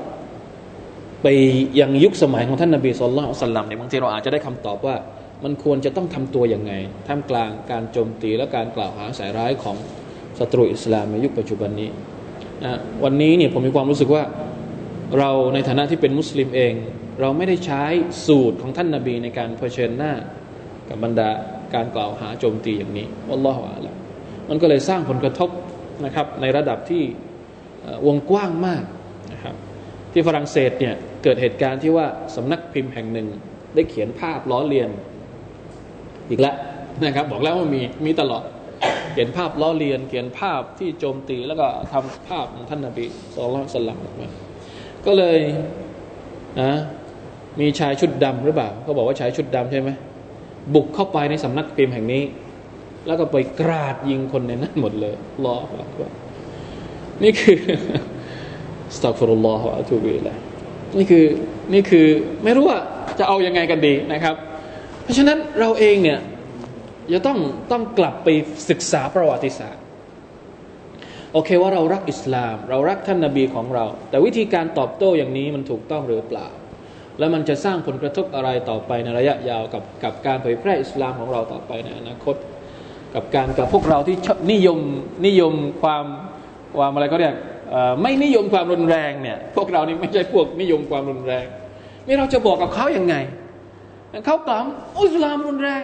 [1.27, 1.33] ไป
[1.79, 4.95] ยังยุคสมัยของท่านนบีสุลต่านสัลลัมเนี่ยบางทีเราอาจจะได้คำตอบว่า
[5.43, 6.73] มันควรจะต้องทำตัวยังไง
[7.07, 9.75] ท่ามกลางการโจมตีและการกล่าวหาสายร้ายของ
[10.39, 11.89] ศัตรูอิสลามในยุคปัจจุบันนี้
[12.63, 12.71] นะ
[13.03, 14.23] วันนี้เนี่ยผมมีความรู้สึกว่า
[15.19, 16.73] เราในฐานะที่เป็นมุสลิมเอง
[17.21, 17.83] เราไม่ได้ใช้
[18.25, 20.13] สูตรของท่านนาบีในการเผชิญหน้า
[20.89, 21.29] กับบรรดา
[21.73, 23.91] การกล่าวหาโจมตีอย่างนี้อัลลอฮฺอะลั
[24.49, 25.49] มันก็เลยสร้างผลกระทบ
[26.05, 27.03] นะครับในระดับที่
[28.07, 28.83] วงกว้างมาก
[29.33, 29.55] นะครับ
[30.13, 30.95] ที่ฝรั่งเศสเนี่ย
[31.25, 32.05] เกิดเหตุการณ์ที่ว่า
[32.35, 33.27] สำนักพิมพ์แห่งหนึ่ง
[33.75, 34.89] ได้เขียนภาพล้อเลียน
[36.29, 36.55] อีกแล้ว
[37.03, 38.43] นะครับ บอกแล้วว่ามีมีตลอด
[39.11, 44.27] เขียนภาพล้อเลียน เขียนภาพที่โจมตีแล้วก็ทำภาพของท่านนาบีสุลต่านสลัมออกมา
[45.05, 45.37] ก็เลย
[46.61, 46.71] นะ
[47.59, 49.89] มีชายชุดดำหรือเปล่าเขาบอกว่าชายชุดดำใช่ไหม
[50.73, 52.23] บุกเข้าไปในสำนักพิมพ์แห่งนี้
[53.07, 55.15] แล้วก็ไปกราดยิงคนในนั้นหมดเลย
[55.45, 55.57] รอ
[57.23, 57.57] นี่คือ
[58.95, 60.35] สตักฟุรุลลอฮฺอะตูบิละ
[60.97, 61.25] นี่คือ
[61.73, 62.07] นี่คือ
[62.43, 62.79] ไม่รู้ว่า
[63.19, 64.35] จะเอาอยัางไงกันดีนะครับ
[65.03, 66.19] เพราะฉะนั้นเราเองเนี่ย
[67.13, 67.39] จะต้อง
[67.71, 68.27] ต้องกลับไป
[68.69, 69.83] ศึกษาประวัติศาสตร์
[71.33, 76.47] โอเคว่าเรารักอิสลาม เรารักท่านนาบีของเรา แต่วิธีการตอบโต้อย่างนี้มันถูกต้องหรือเปล่า
[77.19, 82.35] แล้วมันจะสร้างผลกระทบอะไรต่อไปในระยะยาวกับกับการเผยแพร่อิสลามของเราต่อไปในอนาคต
[83.15, 84.17] กับการกับพวกเราที่
[84.51, 84.79] นิยม
[85.25, 86.05] นิยมความ
[86.77, 87.35] ความอะไรก็เรียก
[88.01, 91.45] ไม่นิยมความรุนแรงเนี่ยพวกเรานี่ไม่ใช่พวกนิยมความรุนแรง
[92.07, 93.15] นี่เราจะบอกกับเขาอย่างไง
[94.25, 94.63] เขากล่าว
[95.03, 95.83] อิสลามรุนแรง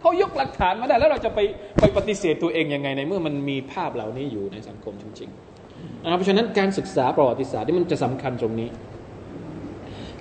[0.00, 1.38] เขายกหลักฐานมาได้ แล้วเราจะไป
[1.80, 8.68] ไปปฏิเสธตัวเองยังไงในเมื่อมันมีภาพเหล่านี้อยู่ในสังคมจริงๆนะครับเพราะฉะนั้นการศึกษาประวัติศาสตร์ที่มันจะสำคัญตรงนี้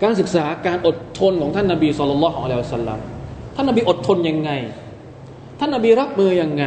[0.04, 3.00] การศึกษาการอดทนของท่านนาบีสุลต่านละฮ์อัลลอฮฺสัลลัม
[3.56, 4.52] ท่านนาบีอดทนยังไง
[5.60, 6.66] ท่านนาบีรับมือยังไง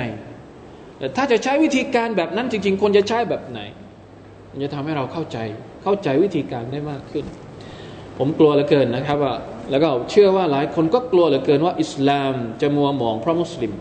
[0.98, 3.60] แต่ถ้าจะใช้วิธีการแบบนั้นจริง ๆควรจะใช้แบบไหน
[4.52, 5.38] มันจะทำให้เราเข้าใจ
[5.82, 7.24] เข้าใจวิธีการได้มากขึ้น
[8.18, 9.34] ผมกลัวเหลือเกินนะครับว่า
[9.70, 13.72] แล้วก็เชื่อว่าหลายคนก็กลัวเหลือเกินว่า อิสลามจะมัวหมองเพราะมุสลิม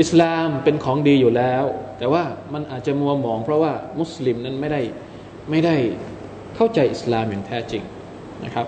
[0.00, 1.64] อิสลามเป็นของดีอยู่แล้ว
[1.98, 2.22] แต่ว่า
[2.54, 4.80] มันอาจจะมัวหมอง เพราะว่ามุสลิมนั้นไม่ได้
[5.50, 5.76] ไม่ได้
[6.56, 7.82] เข้าใจอิสลามอย่างแท้จริง
[8.44, 8.66] นะครับ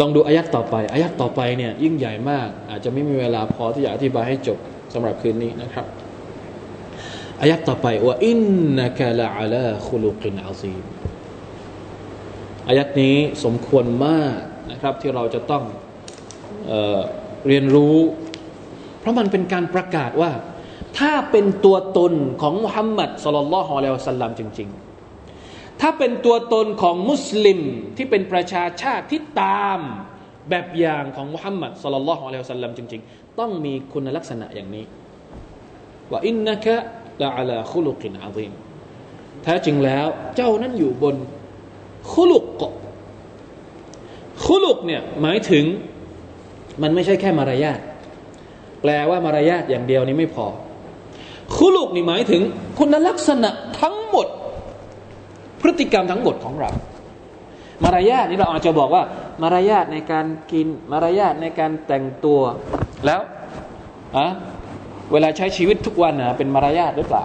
[0.00, 4.58] ลองดูอายัดต่อไปอายัดต่อไปเนี่ยยิ่งใหญ่มาก อาจจะไม่มีเวลาพอที่จะอธิบายให้จบ
[4.92, 5.86] สำหรับคืนนี้นะครับ
[7.42, 8.38] อายัดต่อไปว่าอิน
[8.78, 10.84] นักละอัลาคุลุกินอาซีม
[12.68, 14.38] อายัดนี้สมควรมาก
[14.70, 15.64] นะครับที่เราจะต้อง
[16.66, 17.00] เออ
[17.48, 17.96] เรียนรู้
[19.00, 20.30] เพราะมันเป็นการประกาศว่า
[20.98, 22.12] ถ้าเป็นตัวตน
[22.42, 24.68] ของมุฮัมมัดสลลัลลอฮุอะลัยฮิวสัลลัมจริง
[25.24, 27.60] ๆ ถ้าเป็นตัวตนของมุสลิม
[27.96, 29.80] ที่เป็นประชาชาติที่ตาม
[30.50, 34.84] แบบอย่างของมุฮัมมัดสลลัลลอฮุอะลัยฮิวสัลลัมจริง ๆ ต้องมีคุณลักษณะอย่างนี้
[36.10, 36.76] ว่าอินนักะ
[37.22, 38.52] ละอัลาคุลุกินอาซีม
[39.42, 40.06] แท้จริงแล้ว
[40.36, 41.16] เจ้านั้นอยู่บน
[42.12, 42.44] คุลุก
[44.44, 45.64] คุลุกเนี่ยหมายถึง
[46.82, 47.80] มันไม่ใช่แค่มารยาท
[48.80, 50.46] แปลว่ามารยาทอย่างเดียวนี้ไม่พอ
[51.56, 52.42] คุลุกนี่หมายถึง
[52.78, 53.50] คุณลักษณะ
[53.80, 54.26] ทั้งหมด
[55.60, 56.70] พฤติกรรมทั้งหมดของเรา
[57.84, 59.02] มารยาทนี่เราอาจจะบอกว่า
[59.42, 62.40] มารยาทในการกินมารยาทในการแต่งตัว
[63.06, 63.20] แล้ว
[64.16, 64.26] อะ
[65.12, 67.24] เวลาใช้ชีวิตทุกวันนะเป็นมารยาทหรือเปล่า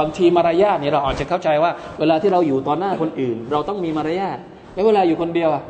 [0.00, 4.38] บางทีมารยาทนี่เราอาจจะเข้าใจว่า เวลาที่เราอยู่ต่อหน้าคนอื่น เราต้องมีมารยาท
[4.74, 5.62] แล้วเวลาอยู่คนเดียวอะ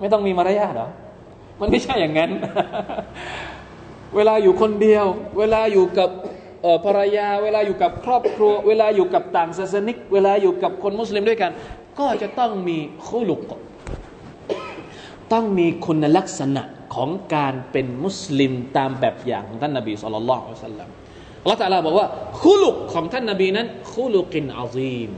[0.00, 0.88] ไม่ต้องมีมารยาทหรอ
[1.60, 2.30] มันไม่ใช่อย่างนั้น
[4.16, 5.06] เวลาอยู่คนเดียว
[5.38, 6.10] เวลาอยู่กับ
[6.84, 11.52] ภรรยา เวลาอยู่กับครอบครัว เวลาอยู่กับต่างศาสนิก เวลาอยู่กับคนมุสลิมด้วยกัน
[11.98, 13.40] ก็จะต้องมีคุลุก
[15.32, 16.62] ต้องมีคุณลักษณะ
[16.94, 20.88] ของการเป็นมุสลิมตามแบบอย่างของท่านนบีสุลต่านละอัลสัลลัม
[21.42, 22.06] อัลลอฮฺตะลาบอกว่า
[22.42, 25.10] คุลุกของท่านนบีนั้นคุลุกินอาซีม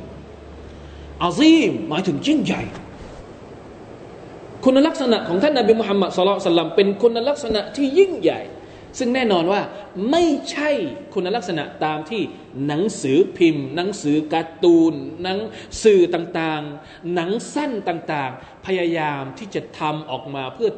[1.25, 2.63] อาซีมหมายถึงยิ่งใหญ่
[4.65, 8.41] คุณลักษณะของท่านนบีมุฮัมมัดสุลตัลลัมเป็นคุณลักษณะที่ยิ่งใหญ่
[8.99, 9.61] ซึ่งแน่นอนว่า
[10.11, 10.71] ไม่ใช่
[11.15, 12.23] คุณลักษณะตามที่
[12.67, 15.39] หนังสือพิมพ์ หนังสือการ์ตูน หนัง
[15.85, 20.71] สื่อต่างๆ หนังสั้นต่างๆ พยายามที่จะทำออกมาเพื่อ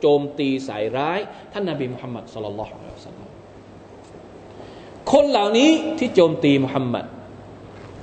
[0.00, 1.20] โจมตีใส่ร้าย
[1.52, 3.28] ท่านนบีมุฮัมมัดสุลลัลของเราสัลลัม
[5.12, 7.04] คนเหล่านี้ที่โจมตีมุฮัมมัด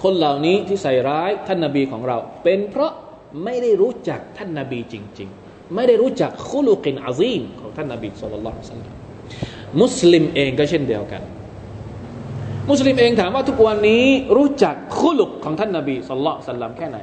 [0.04, 2.92] คนเหล่านี้ที่ใส่ร้ายท่านนบีของเรา เป็นเพราะ
[3.44, 8.90] ไม่ได้รู้จักท่านนาบีจริง ๆ ไม่ได้รู้จักคุลุกินอาซีมของท่านนาบีสุลต่านสัลลั
[9.82, 11.22] มุสลิมเองก็เช่นเดียวกัน
[12.70, 14.04] มุสลิมเองถามว่าทุกวันนี้
[14.38, 16.98] รู้จักคุลุกของท่านนาบีสุลต่านสัลลัมแค่ไหน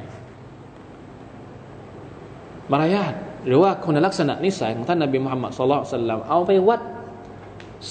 [2.73, 3.15] มารยาท
[3.47, 6.81] หรือว่าคุณลักษณะนิสัยของท่านนาบีมุฮัมมัดสุลต่านสัลลัมเอาไปวัด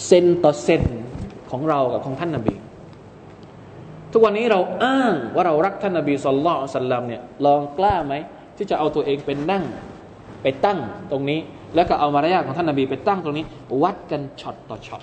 [0.05, 0.83] เซนต่อเซน
[1.51, 2.55] ของเรากับของท่านนาบี
[4.11, 8.13] ทุกวันนี้เราอ้างว่าเรารักท่านนบีสุลต่านสัลลัมเนี่ยลองกล้าไหม
[8.57, 9.63] ที่จะเอาตัวเองเป็นนั่ง
[10.41, 10.79] ไปตั้ง
[11.11, 11.39] ตรงนี้
[11.75, 13.45] แล้วก็เอามารยาทของท่านนบีไปตั้งตรงนี้
[13.83, 15.01] วัดกันช็อตต่อช็อต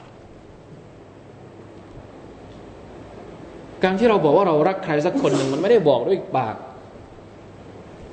[3.83, 6.57] การที่เราบอกว่าเรารักใครสักคนหนึ่งมันไม่ได้บอกด้วยปาก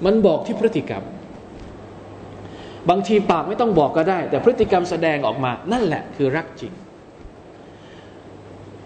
[0.06, 1.04] มันบอกที่พฤติกรรม
[2.90, 6.74] บางทีปากไม่ต้องบอกก็ได้ แต่พฤติกรรมแสดงออกมา นั่นแหละคือรักจริง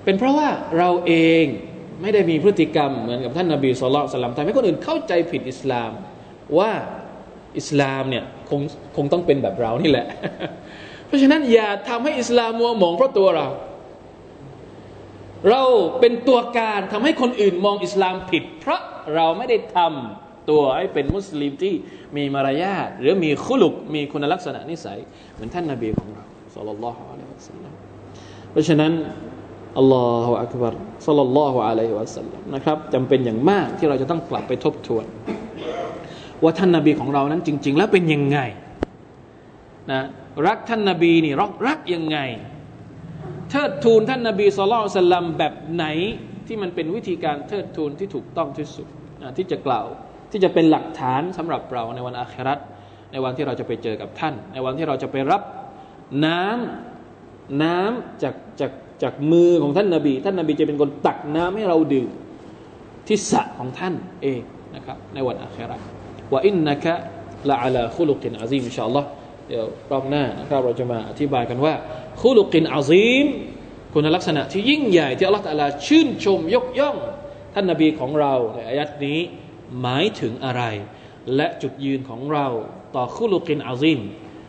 [0.04, 0.48] เป็นเพราะว่า
[0.78, 1.14] เราเอ
[1.44, 1.46] ง
[2.02, 5.92] ไม่ได้มีพฤติกรรมเหมือนกับท่านนาบีสุลต่านทำให้คนอื่นเข้าใจผิดอิสลาม
[6.58, 6.72] ว่า
[7.58, 8.62] อิสลามเนี่ยคง
[8.96, 10.06] คงต้องเป็นแบบเรานี่แหละ
[11.08, 13.48] เพราะฉะนั้นอย่าทำให้อิสลามมัวหมองเพราะตัวเรา
[15.50, 15.64] เรา
[16.00, 18.82] เป็นตัวการทำให้คนอื่นมองอิสลามผิด เพราะ
[19.16, 21.74] เราไม่ได้ทำตัวให้เป็นมุสลิมที่
[22.18, 25.00] มีมารยาทหรือมีคุลุกมีคุณลักษณะนิสัย
[25.34, 26.26] เหมือนท่านนาบีของเรา
[26.56, 27.02] สุลต่านละฮ์
[28.52, 28.92] เพราะฉะนั้น
[29.78, 30.74] อัลลอฮฺอักบาร
[31.06, 35.06] สัลลัลลอฮุอะลัยฮิวะสัลลัมนะครับจำเป็นอย่างมากที่เราจะต้องกลับไปทบทวน
[36.44, 38.40] ว่าท่านนาบีของเรานั้นจริง ๆ แล้วเป็นยังไง
[39.92, 40.02] นะ
[40.48, 42.18] รักท่านนาบีนี่รักรักยังไง
[43.50, 45.86] เทิดทูนท่านนาบีสุลต่านสัลลัมแบบไหน
[46.48, 48.88] ที่มันเป็นวิธีการเทิดทูนที่ถูกต้องที่สุด
[49.22, 49.86] นะที่จะกล่าว
[50.32, 52.60] ที่จะเป็นหลักฐานสำหรับเราในวันอาคราต
[53.12, 55.42] ในวันที่เราจะไปเจอกับท่าน ในวันที่เราจะไปรับ
[56.26, 58.72] น้ำน้ำจากจาก
[59.04, 62.10] จากมือของท่านนาบี ท่านนาบีจะเป็นคนตักน้ำให้เราดื่ม
[63.08, 64.42] ที่สระของท่านเอง
[64.76, 66.01] นะครับในวันอาครา
[66.33, 66.95] ว่าอินนะกะ
[67.51, 69.09] ละอัลาคุลุกินอาซีมอินชาอัลลอฮ์
[69.49, 71.75] เดี๋ยวรอบหน้านะครับเราจะมาอธิบายกันว่า
[72.23, 73.27] คุลุกินอาซีม
[73.95, 76.97] คุณลักษณะที่ยิ่งใหญ่ที่อัลลอฮฺตะลาชื่นชมยกย่อง
[77.55, 79.19] ท่านนาบีของเราในอายัดนี้
[79.81, 80.63] หมายถึงอะไร
[81.37, 82.47] และจุดยืนของเรา
[82.97, 84.01] ต่อคุลุกินอาซิม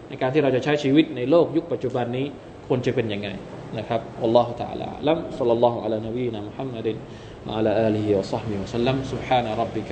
[0.09, 2.25] ในการที่เราจะใช้ชีวิตในโลกยุคปัจจุบันนี้
[2.67, 3.29] ควรจะเป็นยังไง
[3.77, 6.87] นะครับอัลลอฮฺ تعالى ลัมสัลลัลลอฮุอะลัยนบีนะมุฮัมมัด
[7.47, 9.91] وعلى آله وصحبه وسلم سبحان ربك